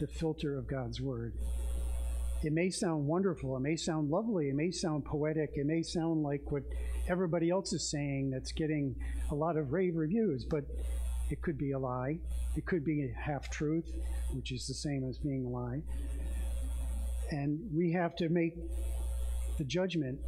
the 0.00 0.06
filter 0.06 0.56
of 0.58 0.66
God's 0.66 1.00
Word. 1.00 1.34
It 2.42 2.52
may 2.54 2.70
sound 2.70 3.06
wonderful, 3.06 3.54
it 3.56 3.60
may 3.60 3.76
sound 3.76 4.10
lovely, 4.10 4.48
it 4.48 4.54
may 4.54 4.70
sound 4.70 5.04
poetic, 5.04 5.50
it 5.54 5.66
may 5.66 5.82
sound 5.82 6.22
like 6.22 6.50
what 6.50 6.62
everybody 7.06 7.50
else 7.50 7.74
is 7.74 7.90
saying 7.90 8.30
that's 8.30 8.50
getting 8.52 8.96
a 9.30 9.34
lot 9.34 9.58
of 9.58 9.72
rave 9.72 9.94
reviews, 9.94 10.44
but 10.44 10.64
It 11.30 11.40
could 11.42 11.56
be 11.56 11.70
a 11.72 11.78
lie. 11.78 12.18
It 12.56 12.66
could 12.66 12.84
be 12.84 13.04
a 13.04 13.14
half 13.18 13.48
truth, 13.50 13.88
which 14.32 14.50
is 14.50 14.66
the 14.66 14.74
same 14.74 15.08
as 15.08 15.18
being 15.18 15.44
a 15.44 15.48
lie. 15.48 15.80
And 17.30 17.60
we 17.72 17.92
have 17.92 18.16
to 18.16 18.28
make 18.28 18.54
the 19.56 19.64
judgment 19.64 20.18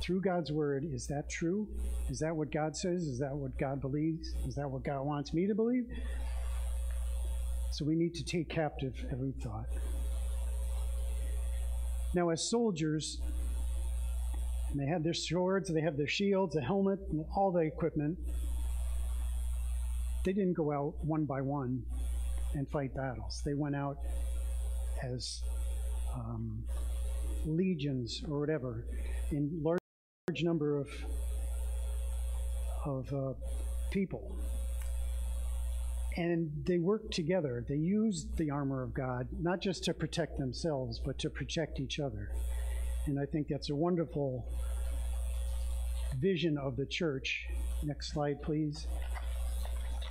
through 0.00 0.20
God's 0.20 0.52
word. 0.52 0.84
Is 0.92 1.08
that 1.08 1.28
true? 1.28 1.66
Is 2.08 2.20
that 2.20 2.34
what 2.34 2.52
God 2.52 2.76
says? 2.76 3.02
Is 3.02 3.18
that 3.18 3.34
what 3.34 3.58
God 3.58 3.80
believes? 3.80 4.34
Is 4.46 4.54
that 4.54 4.70
what 4.70 4.84
God 4.84 5.02
wants 5.02 5.34
me 5.34 5.48
to 5.48 5.54
believe? 5.54 5.84
So 7.72 7.86
we 7.86 7.96
need 7.96 8.14
to 8.16 8.24
take 8.24 8.50
captive 8.50 8.94
every 9.10 9.32
thought. 9.32 9.64
Now, 12.14 12.28
as 12.28 12.50
soldiers, 12.50 13.18
they 14.74 14.84
had 14.84 15.02
their 15.02 15.14
swords, 15.14 15.72
they 15.72 15.80
have 15.80 15.96
their 15.96 16.06
shields, 16.06 16.54
a 16.54 16.60
helmet, 16.60 16.98
all 17.34 17.50
the 17.50 17.60
equipment. 17.60 18.18
They 20.26 20.34
didn't 20.34 20.52
go 20.52 20.70
out 20.70 20.94
one 21.02 21.24
by 21.24 21.40
one 21.40 21.82
and 22.52 22.68
fight 22.68 22.94
battles. 22.94 23.40
They 23.42 23.54
went 23.54 23.74
out 23.74 23.96
as 25.02 25.42
um, 26.14 26.64
legions 27.46 28.22
or 28.28 28.38
whatever 28.38 28.84
in 29.30 29.50
large, 29.62 29.80
large 30.28 30.42
number 30.42 30.76
of 30.76 30.88
of 32.84 33.12
uh, 33.14 33.32
people 33.90 34.36
and 36.16 36.50
they 36.66 36.78
work 36.78 37.10
together. 37.10 37.64
They 37.68 37.76
use 37.76 38.26
the 38.36 38.50
armor 38.50 38.82
of 38.82 38.92
God, 38.92 39.28
not 39.40 39.60
just 39.60 39.84
to 39.84 39.94
protect 39.94 40.38
themselves, 40.38 41.00
but 41.04 41.18
to 41.20 41.30
protect 41.30 41.80
each 41.80 42.00
other. 42.00 42.30
And 43.06 43.18
I 43.18 43.24
think 43.24 43.48
that's 43.48 43.70
a 43.70 43.74
wonderful 43.74 44.46
vision 46.18 46.58
of 46.58 46.76
the 46.76 46.86
church. 46.86 47.46
Next 47.82 48.12
slide, 48.12 48.42
please. 48.42 48.86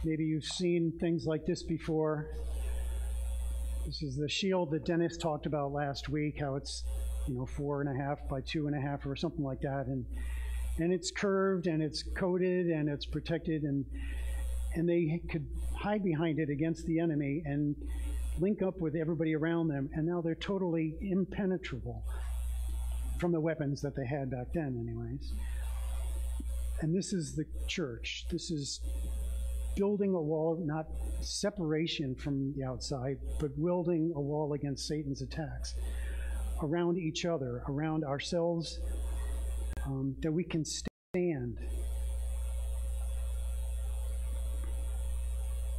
Maybe 0.04 0.24
you've 0.24 0.46
seen 0.46 0.92
things 1.00 1.26
like 1.26 1.46
this 1.46 1.62
before. 1.64 2.28
This 3.86 4.02
is 4.02 4.16
the 4.16 4.30
shield 4.30 4.72
that 4.72 4.86
Dennis 4.86 5.18
talked 5.18 5.46
about 5.46 5.72
last 5.72 6.10
week, 6.10 6.40
how 6.40 6.56
it's, 6.56 6.84
you 7.28 7.36
know, 7.36 7.46
four 7.46 7.82
and 7.82 7.90
a 7.90 8.04
half 8.04 8.28
by 8.28 8.42
two 8.42 8.68
and 8.68 8.76
a 8.76 8.82
half 8.82 9.06
or 9.06 9.16
something 9.16 9.44
like 9.44 9.62
that. 9.62 9.86
And 9.88 10.06
and 10.80 10.92
it's 10.92 11.12
curved 11.12 11.68
and 11.68 11.82
it's 11.82 12.02
coated 12.02 12.68
and 12.68 12.90
it's 12.90 13.06
protected 13.06 13.64
and 13.64 13.86
and 14.75 14.88
they 14.88 15.21
could 15.29 15.45
hide 15.77 16.03
behind 16.03 16.39
it 16.39 16.49
against 16.49 16.86
the 16.86 16.99
enemy 16.99 17.41
and 17.45 17.75
link 18.39 18.62
up 18.62 18.79
with 18.79 18.95
everybody 18.95 19.36
around 19.36 19.67
them, 19.67 19.89
and 19.93 20.05
now 20.05 20.21
they're 20.21 20.36
totally 20.36 20.95
impenetrable 21.01 22.03
from 23.19 23.31
the 23.31 23.39
weapons 23.39 23.81
that 23.81 23.95
they 23.95 24.05
had 24.05 24.31
back 24.31 24.47
then, 24.53 24.77
anyways. 24.79 25.34
And 26.81 26.95
this 26.95 27.13
is 27.13 27.36
the 27.36 27.45
church. 27.67 28.25
This 28.31 28.49
is 28.49 28.81
building 29.75 30.13
a 30.15 30.21
wall, 30.21 30.60
not 30.65 30.88
separation 31.21 32.15
from 32.15 32.53
the 32.53 32.63
outside, 32.63 33.17
but 33.39 33.55
building 33.62 34.12
a 34.15 34.21
wall 34.21 34.53
against 34.53 34.88
Satan's 34.88 35.21
attacks 35.21 35.75
around 36.63 36.97
each 36.97 37.25
other, 37.25 37.63
around 37.69 38.03
ourselves, 38.03 38.79
um, 39.86 40.15
that 40.21 40.31
we 40.31 40.43
can 40.43 40.63
stand 40.65 41.57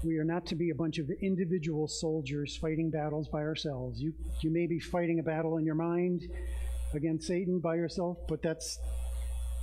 We 0.05 0.19
are 0.19 0.25
not 0.25 0.47
to 0.47 0.57
be 0.57 0.71
a 0.71 0.75
bunch 0.75 0.99
of 0.99 1.09
individual 1.23 1.87
soldiers 1.87 2.57
fighting 2.57 2.91
battles 2.91 3.29
by 3.29 3.43
ourselves. 3.43 4.01
You, 4.01 4.13
you 4.41 4.51
may 4.51 4.67
be 4.67 4.81
fighting 4.81 5.21
a 5.21 5.23
battle 5.23 5.59
in 5.59 5.65
your 5.65 5.77
mind 5.77 6.23
against 6.93 7.29
Satan 7.29 7.61
by 7.61 7.77
yourself, 7.77 8.19
but 8.29 8.43
that's, 8.43 8.81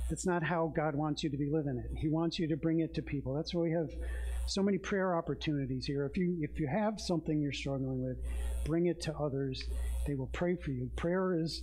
that's 0.08 0.24
not 0.24 0.42
how 0.42 0.72
God 0.74 0.94
wants 0.94 1.22
you 1.22 1.28
to 1.28 1.36
be 1.36 1.50
living 1.50 1.76
it. 1.76 1.90
He 1.98 2.08
wants 2.08 2.38
you 2.38 2.48
to 2.48 2.56
bring 2.56 2.80
it 2.80 2.94
to 2.94 3.02
people. 3.02 3.34
That's 3.34 3.54
why 3.54 3.62
we 3.62 3.72
have 3.72 3.90
so 4.46 4.62
many 4.62 4.78
prayer 4.78 5.14
opportunities 5.14 5.84
here. 5.84 6.06
If 6.06 6.16
you, 6.16 6.38
if 6.40 6.58
you 6.58 6.66
have 6.68 6.98
something 6.98 7.38
you're 7.38 7.52
struggling 7.52 8.02
with, 8.02 8.16
bring 8.64 8.86
it 8.86 9.02
to 9.02 9.14
others. 9.16 9.62
They 10.06 10.14
will 10.14 10.30
pray 10.32 10.56
for 10.56 10.70
you. 10.70 10.90
Prayer 10.96 11.38
is 11.38 11.62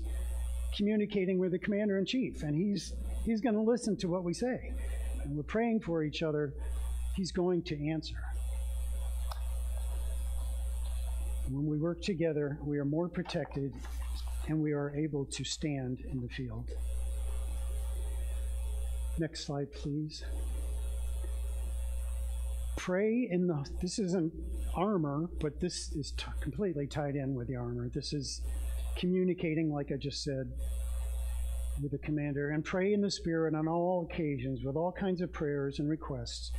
communicating 0.78 1.40
with 1.40 1.52
the 1.52 1.60
commander 1.60 1.98
in 1.98 2.06
chief, 2.06 2.44
and 2.44 2.56
he's, 2.56 2.94
he's 3.26 3.42
going 3.42 3.56
to 3.56 3.62
listen 3.62 3.98
to 3.98 4.08
what 4.08 4.24
we 4.24 4.36
say. 4.36 4.72
And 5.24 5.36
we're 5.36 5.42
praying 5.42 5.80
for 5.80 6.04
each 6.04 6.22
other. 6.22 6.54
He's 7.16 7.32
going 7.32 7.64
to 7.64 7.90
answer. 7.90 8.14
When 11.50 11.66
we 11.66 11.78
work 11.78 12.02
together, 12.02 12.58
we 12.62 12.78
are 12.78 12.86
more 12.86 13.08
protected 13.08 13.74
and 14.48 14.62
we 14.62 14.74
are 14.74 14.94
able 14.96 15.26
to 15.26 15.44
stand 15.46 16.00
in 16.12 16.20
the 16.20 16.28
field. 16.28 16.70
Next 19.18 19.46
slide, 19.46 19.72
please. 19.72 20.24
Pray 22.76 23.28
in 23.32 23.48
the, 23.48 23.66
this 23.82 23.98
isn't 23.98 24.34
armor, 24.76 25.30
but 25.40 25.60
this 25.60 25.92
is 25.94 26.14
completely 26.42 26.86
tied 26.86 27.16
in 27.16 27.34
with 27.34 27.48
the 27.48 27.56
armor. 27.56 27.90
This 27.94 28.14
is 28.14 28.42
communicating, 28.98 29.72
like 29.72 29.92
I 29.92 29.96
just 29.96 30.24
said, 30.24 30.52
with 31.82 31.92
the 31.92 31.98
commander. 31.98 32.52
And 32.52 32.64
pray 32.64 32.94
in 32.94 33.02
the 33.02 33.10
Spirit 33.10 33.56
on 33.56 33.68
all 33.68 34.08
occasions 34.12 34.64
with 34.64 34.76
all 34.76 34.92
kinds 34.92 35.22
of 35.22 35.32
prayers 35.32 35.80
and 35.80 35.90
requests. 35.90 36.52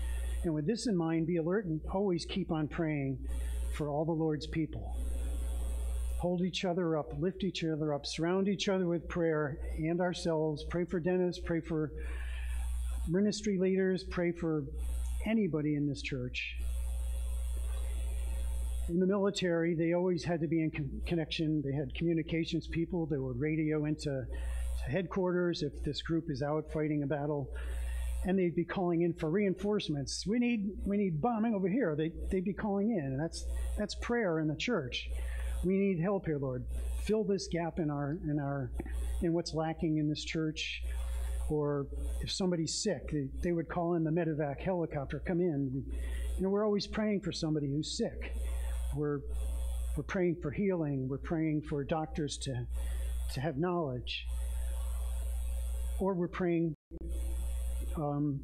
And 0.44 0.54
with 0.54 0.66
this 0.66 0.86
in 0.86 0.96
mind, 0.96 1.26
be 1.26 1.36
alert 1.36 1.66
and 1.66 1.80
always 1.92 2.24
keep 2.24 2.50
on 2.50 2.68
praying 2.68 3.18
for 3.78 3.88
all 3.88 4.04
the 4.04 4.12
Lord's 4.12 4.48
people. 4.48 4.96
Hold 6.18 6.42
each 6.42 6.64
other 6.64 6.96
up, 6.96 7.12
lift 7.20 7.44
each 7.44 7.62
other 7.62 7.94
up, 7.94 8.04
surround 8.04 8.48
each 8.48 8.68
other 8.68 8.88
with 8.88 9.08
prayer 9.08 9.56
and 9.78 10.00
ourselves. 10.00 10.64
Pray 10.68 10.84
for 10.84 10.98
Dennis, 10.98 11.38
pray 11.38 11.60
for 11.60 11.92
ministry 13.08 13.56
leaders, 13.56 14.02
pray 14.02 14.32
for 14.32 14.64
anybody 15.24 15.76
in 15.76 15.88
this 15.88 16.02
church. 16.02 16.56
In 18.88 18.98
the 18.98 19.06
military, 19.06 19.76
they 19.76 19.92
always 19.92 20.24
had 20.24 20.40
to 20.40 20.48
be 20.48 20.60
in 20.60 20.72
con- 20.72 20.90
connection. 21.06 21.62
They 21.64 21.72
had 21.72 21.94
communications 21.94 22.66
people. 22.66 23.06
They 23.06 23.18
would 23.18 23.38
radio 23.38 23.84
into 23.84 24.24
headquarters 24.90 25.62
if 25.62 25.84
this 25.84 26.02
group 26.02 26.24
is 26.30 26.42
out 26.42 26.64
fighting 26.72 27.04
a 27.04 27.06
battle 27.06 27.48
and 28.24 28.38
they'd 28.38 28.54
be 28.54 28.64
calling 28.64 29.02
in 29.02 29.12
for 29.14 29.30
reinforcements. 29.30 30.26
We 30.26 30.38
need 30.38 30.70
we 30.84 30.96
need 30.96 31.20
bombing 31.20 31.54
over 31.54 31.68
here. 31.68 31.94
They 31.96 32.12
they'd 32.30 32.44
be 32.44 32.52
calling 32.52 32.90
in, 32.90 33.04
and 33.04 33.20
that's 33.20 33.46
that's 33.76 33.94
prayer 33.96 34.40
in 34.40 34.48
the 34.48 34.56
church. 34.56 35.08
We 35.64 35.76
need 35.76 36.00
help 36.00 36.26
here, 36.26 36.38
Lord. 36.38 36.64
Fill 37.04 37.24
this 37.24 37.48
gap 37.50 37.78
in 37.78 37.90
our 37.90 38.18
in 38.28 38.38
our 38.38 38.70
in 39.22 39.32
what's 39.32 39.54
lacking 39.54 39.98
in 39.98 40.08
this 40.08 40.24
church. 40.24 40.82
Or 41.50 41.86
if 42.20 42.30
somebody's 42.30 42.82
sick, 42.82 43.10
they, 43.10 43.28
they 43.42 43.52
would 43.52 43.70
call 43.70 43.94
in 43.94 44.04
the 44.04 44.10
medevac 44.10 44.60
helicopter, 44.60 45.22
come 45.24 45.40
in. 45.40 45.82
You 46.36 46.42
know, 46.42 46.50
we're 46.50 46.64
always 46.64 46.86
praying 46.86 47.22
for 47.22 47.32
somebody 47.32 47.68
who's 47.68 47.96
sick. 47.96 48.34
We're 48.94 49.20
we're 49.96 50.02
praying 50.04 50.36
for 50.42 50.50
healing. 50.50 51.08
We're 51.08 51.18
praying 51.18 51.62
for 51.62 51.82
doctors 51.84 52.36
to 52.42 52.66
to 53.34 53.40
have 53.40 53.56
knowledge. 53.56 54.26
Or 55.98 56.14
we're 56.14 56.28
praying 56.28 56.74
um, 57.98 58.40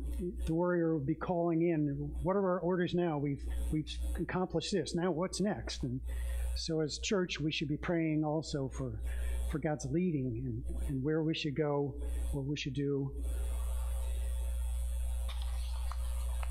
the 0.47 0.55
warrior 0.55 0.95
would 0.95 1.07
be 1.07 1.15
calling 1.15 1.63
in, 1.63 2.11
what 2.23 2.37
are 2.37 2.45
our 2.45 2.61
orders 2.61 2.95
now? 2.95 3.19
We've, 3.19 3.45
we've 3.73 3.89
accomplished 4.21 4.73
this. 4.73 4.95
Now 4.95 5.11
what's 5.11 5.41
next? 5.41 5.83
And 5.85 6.01
so 6.57 6.81
as 6.81 6.99
church, 6.99 7.41
we 7.41 7.53
should 7.53 7.69
be 7.69 7.77
praying 7.77 8.25
also 8.25 8.69
for, 8.69 9.01
for 9.51 9.59
God's 9.59 9.87
leading 9.91 10.27
and, 10.45 10.89
and 10.89 11.03
where 11.03 11.23
we 11.23 11.35
should 11.35 11.55
go, 11.55 11.95
what 12.33 12.45
we 12.45 12.57
should 12.57 12.75
do. 12.75 13.13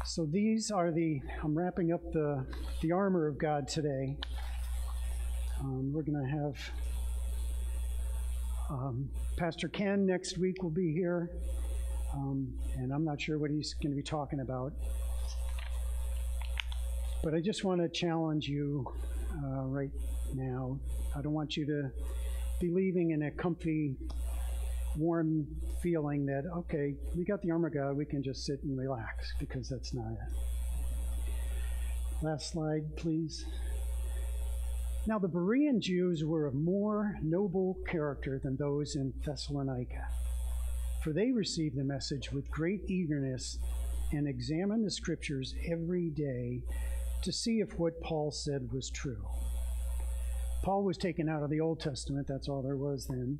So 0.05 0.25
these 0.25 0.71
are 0.71 0.91
the, 0.91 1.21
I'm 1.43 1.57
wrapping 1.57 1.91
up 1.91 2.01
the, 2.11 2.45
the 2.81 2.91
armor 2.91 3.27
of 3.27 3.37
God 3.37 3.67
today. 3.67 4.17
Um, 5.59 5.91
we're 5.93 6.03
going 6.03 6.21
to 6.21 6.29
have 6.29 6.71
um, 8.69 9.09
Pastor 9.37 9.67
Ken 9.67 10.05
next 10.05 10.37
week 10.37 10.61
will 10.61 10.69
be 10.69 10.91
here. 10.93 11.29
Um, 12.13 12.53
and 12.77 12.93
I'm 12.93 13.03
not 13.03 13.19
sure 13.19 13.39
what 13.39 13.51
he's 13.51 13.73
going 13.81 13.91
to 13.91 13.95
be 13.95 14.03
talking 14.03 14.39
about. 14.39 14.73
But 17.23 17.33
I 17.33 17.41
just 17.41 17.63
want 17.63 17.81
to 17.81 17.89
challenge 17.89 18.47
you 18.47 18.85
uh, 19.43 19.63
right 19.63 19.91
now. 20.35 20.79
I 21.15 21.21
don't 21.21 21.33
want 21.33 21.57
you 21.57 21.65
to 21.65 21.89
be 22.59 22.69
leaving 22.69 23.11
in 23.11 23.23
a 23.23 23.31
comfy, 23.31 23.95
warm 24.97 25.47
feeling 25.81 26.25
that, 26.27 26.43
okay, 26.55 26.95
we 27.15 27.23
got 27.25 27.41
the 27.41 27.51
armor 27.51 27.69
God, 27.69 27.97
we 27.97 28.05
can 28.05 28.21
just 28.21 28.45
sit 28.45 28.61
and 28.63 28.77
relax, 28.77 29.33
because 29.39 29.67
that's 29.69 29.93
not 29.93 30.11
it. 30.11 31.33
Last 32.21 32.51
slide, 32.51 32.95
please. 32.95 33.45
Now, 35.07 35.19
the 35.19 35.27
Berean 35.27 35.79
Jews 35.79 36.23
were 36.23 36.45
of 36.45 36.53
more 36.53 37.17
noble 37.21 37.77
character 37.89 38.39
than 38.41 38.55
those 38.55 38.95
in 38.95 39.13
Thessalonica 39.25 40.07
for 41.03 41.11
they 41.11 41.31
received 41.31 41.75
the 41.75 41.83
message 41.83 42.31
with 42.31 42.49
great 42.49 42.81
eagerness 42.87 43.59
and 44.13 44.27
examined 44.27 44.85
the 44.85 44.91
scriptures 44.91 45.53
every 45.69 46.09
day 46.09 46.61
to 47.21 47.31
see 47.31 47.59
if 47.59 47.77
what 47.77 48.01
Paul 48.01 48.31
said 48.31 48.71
was 48.71 48.89
true. 48.89 49.25
Paul 50.63 50.83
was 50.83 50.97
taken 50.97 51.27
out 51.27 51.43
of 51.43 51.49
the 51.49 51.59
Old 51.59 51.81
Testament, 51.81 52.25
that's 52.27 52.47
all 52.47 52.61
there 52.61 52.77
was 52.77 53.05
then, 53.07 53.37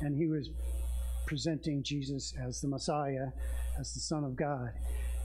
and 0.00 0.16
he 0.16 0.26
was 0.26 0.50
presenting 1.26 1.84
Jesus 1.84 2.34
as 2.44 2.60
the 2.60 2.68
Messiah, 2.68 3.28
as 3.78 3.94
the 3.94 4.00
Son 4.00 4.24
of 4.24 4.34
God. 4.34 4.70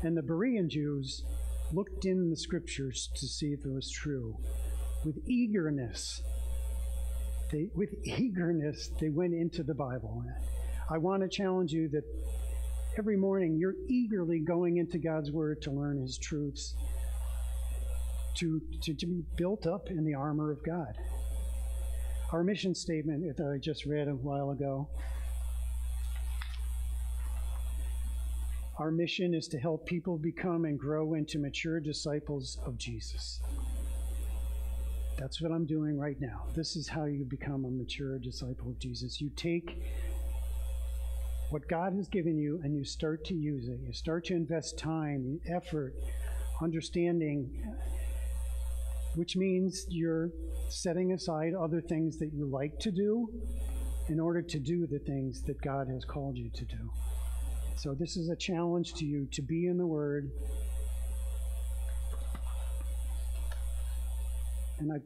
And 0.03 0.15
the 0.15 0.21
Berean 0.21 0.67
Jews 0.67 1.23
looked 1.73 2.05
in 2.05 2.29
the 2.29 2.37
scriptures 2.37 3.09
to 3.15 3.27
see 3.27 3.47
if 3.47 3.65
it 3.65 3.71
was 3.71 3.89
true. 3.89 4.37
With 5.03 5.17
eagerness, 5.27 6.21
they, 7.51 7.69
with 7.73 7.95
eagerness, 8.03 8.91
they 8.99 9.09
went 9.09 9.33
into 9.33 9.63
the 9.63 9.73
Bible. 9.73 10.23
I 10.91 10.97
want 10.97 11.21
to 11.21 11.29
challenge 11.29 11.71
you 11.71 11.87
that 11.89 12.03
every 12.97 13.15
morning 13.15 13.57
you're 13.57 13.75
eagerly 13.87 14.39
going 14.39 14.77
into 14.77 14.97
God's 14.97 15.31
Word 15.31 15.61
to 15.61 15.71
learn 15.71 16.01
His 16.01 16.17
truths, 16.17 16.73
to, 18.37 18.59
to, 18.81 18.95
to 18.95 19.05
be 19.05 19.23
built 19.35 19.67
up 19.67 19.91
in 19.91 20.03
the 20.03 20.15
armor 20.15 20.51
of 20.51 20.63
God. 20.63 20.95
Our 22.31 22.43
mission 22.43 22.73
statement 22.73 23.37
that 23.37 23.51
I 23.53 23.59
just 23.59 23.85
read 23.85 24.07
a 24.07 24.15
while 24.15 24.49
ago. 24.49 24.89
Our 28.79 28.89
mission 28.89 29.35
is 29.35 29.47
to 29.49 29.59
help 29.59 29.85
people 29.85 30.17
become 30.17 30.65
and 30.65 30.79
grow 30.79 31.13
into 31.13 31.37
mature 31.37 31.79
disciples 31.79 32.57
of 32.65 32.77
Jesus. 32.79 33.41
That's 35.19 35.41
what 35.41 35.51
I'm 35.51 35.65
doing 35.65 35.99
right 35.99 36.15
now. 36.19 36.45
This 36.55 36.77
is 36.77 36.87
how 36.87 37.05
you 37.05 37.25
become 37.25 37.65
a 37.65 37.69
mature 37.69 38.17
disciple 38.19 38.69
of 38.69 38.79
Jesus. 38.79 39.19
You 39.19 39.29
take 39.35 39.83
what 41.49 41.67
God 41.67 41.93
has 41.93 42.07
given 42.07 42.37
you 42.37 42.59
and 42.63 42.75
you 42.75 42.83
start 42.83 43.25
to 43.25 43.33
use 43.33 43.67
it. 43.67 43.79
You 43.85 43.93
start 43.93 44.25
to 44.25 44.35
invest 44.35 44.77
time, 44.77 45.39
effort, 45.47 45.95
understanding, 46.61 47.49
which 49.15 49.35
means 49.35 49.85
you're 49.89 50.29
setting 50.69 51.13
aside 51.13 51.53
other 51.55 51.81
things 51.81 52.19
that 52.19 52.31
you 52.33 52.45
like 52.45 52.77
to 52.79 52.91
do 52.91 53.27
in 54.09 54.19
order 54.19 54.41
to 54.41 54.59
do 54.59 54.85
the 54.87 54.99
things 54.99 55.41
that 55.43 55.59
God 55.61 55.87
has 55.87 56.05
called 56.05 56.37
you 56.37 56.49
to 56.51 56.65
do. 56.65 56.91
So, 57.75 57.93
this 57.93 58.17
is 58.17 58.29
a 58.29 58.35
challenge 58.35 58.93
to 58.95 59.05
you 59.05 59.27
to 59.31 59.41
be 59.41 59.67
in 59.67 59.77
the 59.77 59.87
Word. 59.87 60.29
And 64.79 64.91
I, 64.91 64.97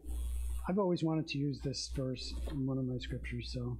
I've 0.67 0.79
always 0.79 1.03
wanted 1.03 1.27
to 1.29 1.37
use 1.37 1.59
this 1.63 1.89
verse 1.95 2.33
in 2.51 2.65
one 2.65 2.77
of 2.77 2.85
my 2.85 2.97
scriptures, 2.97 3.51
so. 3.53 3.77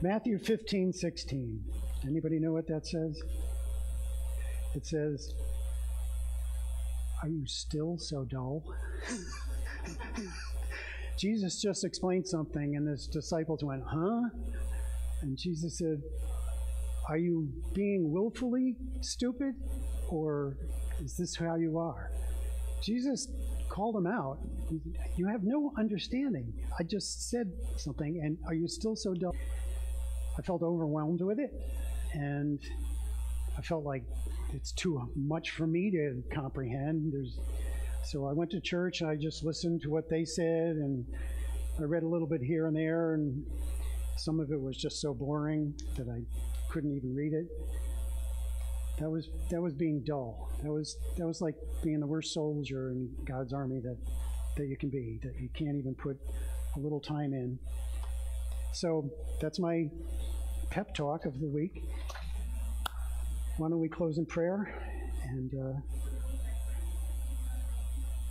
Matthew 0.00 0.38
15, 0.38 0.92
16. 0.92 1.64
Anybody 2.06 2.38
know 2.38 2.52
what 2.52 2.68
that 2.68 2.86
says? 2.86 3.20
It 4.76 4.86
says, 4.86 5.34
Are 7.20 7.28
you 7.28 7.44
still 7.46 7.98
so 7.98 8.24
dull? 8.24 8.62
Jesus 11.18 11.60
just 11.60 11.84
explained 11.84 12.28
something, 12.28 12.76
and 12.76 12.86
his 12.86 13.08
disciples 13.08 13.64
went, 13.64 13.82
Huh? 13.84 14.28
And 15.22 15.36
Jesus 15.36 15.78
said, 15.78 16.00
Are 17.08 17.18
you 17.18 17.48
being 17.74 18.12
willfully 18.12 18.76
stupid, 19.00 19.56
or 20.10 20.56
is 21.02 21.16
this 21.16 21.34
how 21.34 21.56
you 21.56 21.76
are? 21.76 22.12
Jesus 22.84 23.26
called 23.68 23.96
them 23.96 24.06
out. 24.06 24.38
You 25.16 25.26
have 25.26 25.42
no 25.42 25.72
understanding. 25.76 26.52
I 26.78 26.84
just 26.84 27.30
said 27.30 27.52
something, 27.76 28.20
and 28.22 28.38
are 28.46 28.54
you 28.54 28.68
still 28.68 28.94
so 28.94 29.12
dull? 29.12 29.34
I 30.38 30.42
felt 30.42 30.62
overwhelmed 30.62 31.20
with 31.20 31.40
it, 31.40 31.52
and 32.12 32.60
I 33.56 33.60
felt 33.60 33.84
like 33.84 34.04
it's 34.54 34.72
too 34.72 35.10
much 35.16 35.50
for 35.50 35.66
me 35.66 35.90
to 35.90 36.22
comprehend. 36.32 37.12
There's, 37.12 37.40
so 38.04 38.26
I 38.26 38.32
went 38.32 38.52
to 38.52 38.60
church 38.60 39.00
and 39.00 39.10
I 39.10 39.16
just 39.16 39.44
listened 39.44 39.82
to 39.82 39.90
what 39.90 40.08
they 40.08 40.24
said, 40.24 40.76
and 40.76 41.04
I 41.80 41.82
read 41.82 42.04
a 42.04 42.08
little 42.08 42.28
bit 42.28 42.40
here 42.40 42.66
and 42.66 42.76
there, 42.76 43.14
and 43.14 43.44
some 44.16 44.38
of 44.38 44.52
it 44.52 44.60
was 44.60 44.76
just 44.76 45.00
so 45.00 45.12
boring 45.12 45.74
that 45.96 46.08
I 46.08 46.22
couldn't 46.70 46.94
even 46.96 47.14
read 47.14 47.32
it. 47.32 47.46
That 49.00 49.10
was 49.10 49.28
that 49.50 49.60
was 49.60 49.74
being 49.74 50.02
dull. 50.04 50.50
That 50.62 50.72
was 50.72 50.96
that 51.16 51.26
was 51.26 51.40
like 51.40 51.54
being 51.82 52.00
the 52.00 52.06
worst 52.06 52.34
soldier 52.34 52.90
in 52.90 53.08
God's 53.24 53.52
army 53.52 53.80
that 53.80 53.96
that 54.56 54.66
you 54.66 54.76
can 54.76 54.88
be. 54.88 55.20
That 55.22 55.38
you 55.40 55.48
can't 55.54 55.76
even 55.76 55.94
put 55.94 56.16
a 56.76 56.80
little 56.80 57.00
time 57.00 57.32
in. 57.32 57.58
So 58.72 59.10
that's 59.40 59.58
my 59.58 59.88
pep 60.70 60.94
talk 60.94 61.24
of 61.24 61.40
the 61.40 61.48
week. 61.48 61.82
Why 63.56 63.68
don't 63.68 63.80
we 63.80 63.88
close 63.88 64.18
in 64.18 64.26
prayer? 64.26 64.72
And 65.30 65.52
uh, 65.54 65.80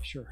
sure. 0.01 0.27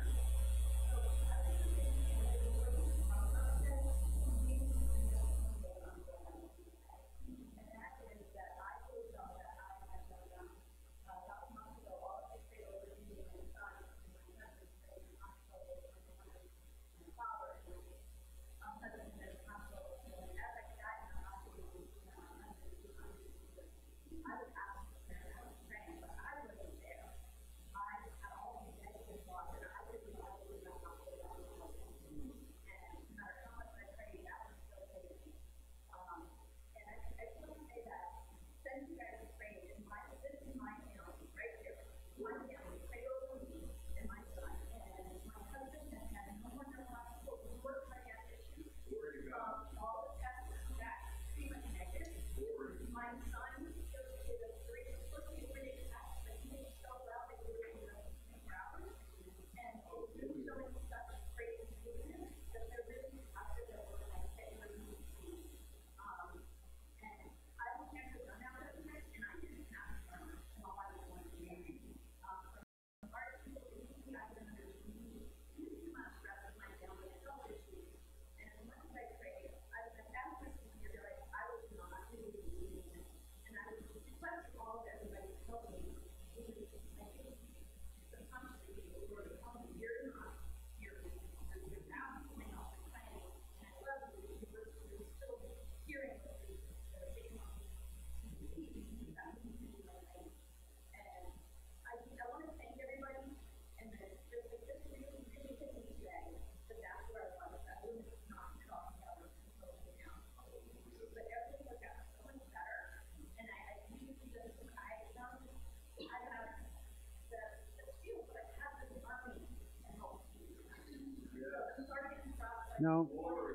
No. 122.79 123.09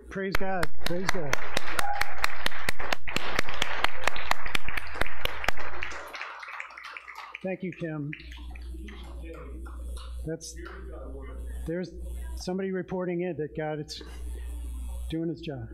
Praise 0.09 0.35
God. 0.39 0.67
Praise 0.87 1.07
God. 1.11 1.37
Thank 7.43 7.63
you, 7.63 7.73
Kim. 7.73 8.11
That's 10.27 10.55
there's 11.67 11.91
somebody 12.37 12.71
reporting 12.71 13.23
in 13.23 13.37
that 13.37 13.57
God 13.57 13.81
is 13.81 14.03
doing 15.11 15.29
his 15.29 15.41
job. 15.41 15.69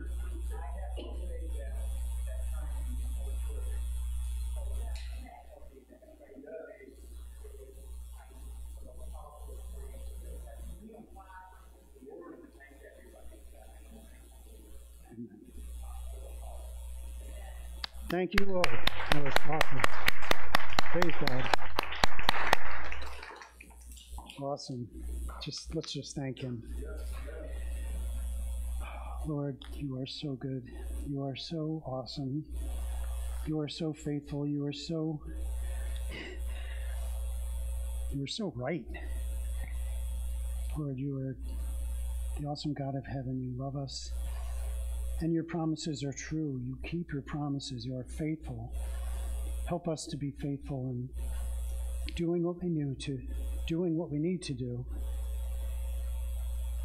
Thank 18.17 18.39
you, 18.39 18.47
Lord. 18.47 18.79
That 19.11 19.23
was 19.25 19.33
awesome. 19.47 19.81
Praise 20.91 21.13
God. 21.27 21.49
Awesome. 24.41 24.87
Just, 25.43 25.75
let's 25.75 25.93
just 25.93 26.15
thank 26.15 26.39
him. 26.39 26.63
Lord, 29.27 29.63
you 29.75 29.99
are 29.99 30.07
so 30.07 30.33
good. 30.33 30.63
You 31.07 31.21
are 31.21 31.35
so 31.35 31.83
awesome. 31.85 32.43
You 33.45 33.59
are 33.59 33.69
so 33.69 33.93
faithful. 33.93 34.47
You 34.47 34.65
are 34.65 34.73
so, 34.73 35.21
you 38.15 38.23
are 38.23 38.27
so 38.27 38.51
right. 38.55 38.83
Lord, 40.75 40.97
you 40.97 41.19
are 41.19 41.35
the 42.39 42.47
awesome 42.47 42.73
God 42.73 42.95
of 42.95 43.05
heaven. 43.05 43.39
You 43.43 43.63
love 43.63 43.75
us. 43.75 44.11
And 45.19 45.33
your 45.33 45.43
promises 45.43 46.03
are 46.03 46.13
true. 46.13 46.61
You 46.63 46.77
keep 46.83 47.11
your 47.11 47.23
promises. 47.23 47.85
You 47.85 47.97
are 47.97 48.03
faithful. 48.03 48.71
Help 49.67 49.87
us 49.87 50.05
to 50.05 50.17
be 50.17 50.31
faithful 50.31 50.89
in 50.89 51.09
doing 52.15 52.43
what 52.43 52.61
we 52.63 52.69
knew 52.69 52.95
to, 52.95 53.19
doing 53.67 53.97
what 53.97 54.11
we 54.11 54.19
need 54.19 54.41
to 54.43 54.53
do, 54.53 54.85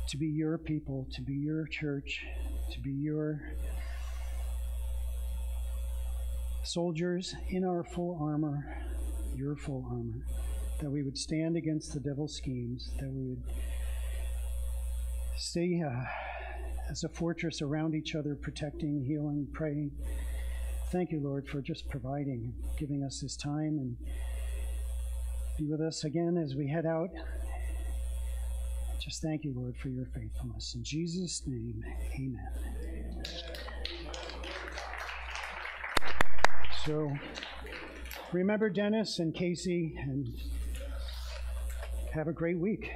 to 0.08 0.16
be 0.16 0.26
your 0.26 0.58
people, 0.58 1.06
to 1.12 1.22
be 1.22 1.34
your 1.34 1.66
church, 1.66 2.24
to 2.72 2.80
be 2.80 2.90
your 2.90 3.40
soldiers 6.64 7.34
in 7.50 7.64
our 7.64 7.84
full 7.84 8.18
armor, 8.20 8.64
your 9.36 9.56
full 9.56 9.86
armor, 9.90 10.24
that 10.80 10.90
we 10.90 11.02
would 11.02 11.18
stand 11.18 11.56
against 11.56 11.92
the 11.92 12.00
devil's 12.00 12.34
schemes, 12.34 12.90
that 12.98 13.10
we 13.10 13.28
would 13.28 13.42
stay 15.36 15.82
uh, 15.86 16.04
as 16.92 17.04
a 17.04 17.08
fortress 17.08 17.62
around 17.62 17.94
each 17.94 18.14
other, 18.14 18.36
protecting, 18.36 19.02
healing, 19.02 19.48
praying. 19.54 19.90
Thank 20.90 21.10
you, 21.10 21.20
Lord, 21.20 21.48
for 21.48 21.62
just 21.62 21.88
providing, 21.88 22.52
giving 22.78 23.02
us 23.02 23.20
this 23.22 23.34
time, 23.34 23.78
and 23.78 23.96
be 25.56 25.64
with 25.64 25.80
us 25.80 26.04
again 26.04 26.36
as 26.36 26.54
we 26.54 26.68
head 26.68 26.84
out. 26.84 27.08
Just 29.00 29.22
thank 29.22 29.42
you, 29.42 29.54
Lord, 29.56 29.74
for 29.78 29.88
your 29.88 30.04
faithfulness. 30.14 30.74
In 30.74 30.84
Jesus' 30.84 31.42
name, 31.46 31.82
amen. 32.14 33.22
So 36.84 37.10
remember 38.32 38.68
Dennis 38.68 39.18
and 39.18 39.34
Casey, 39.34 39.94
and 39.98 40.28
have 42.12 42.28
a 42.28 42.32
great 42.32 42.58
week. 42.58 42.90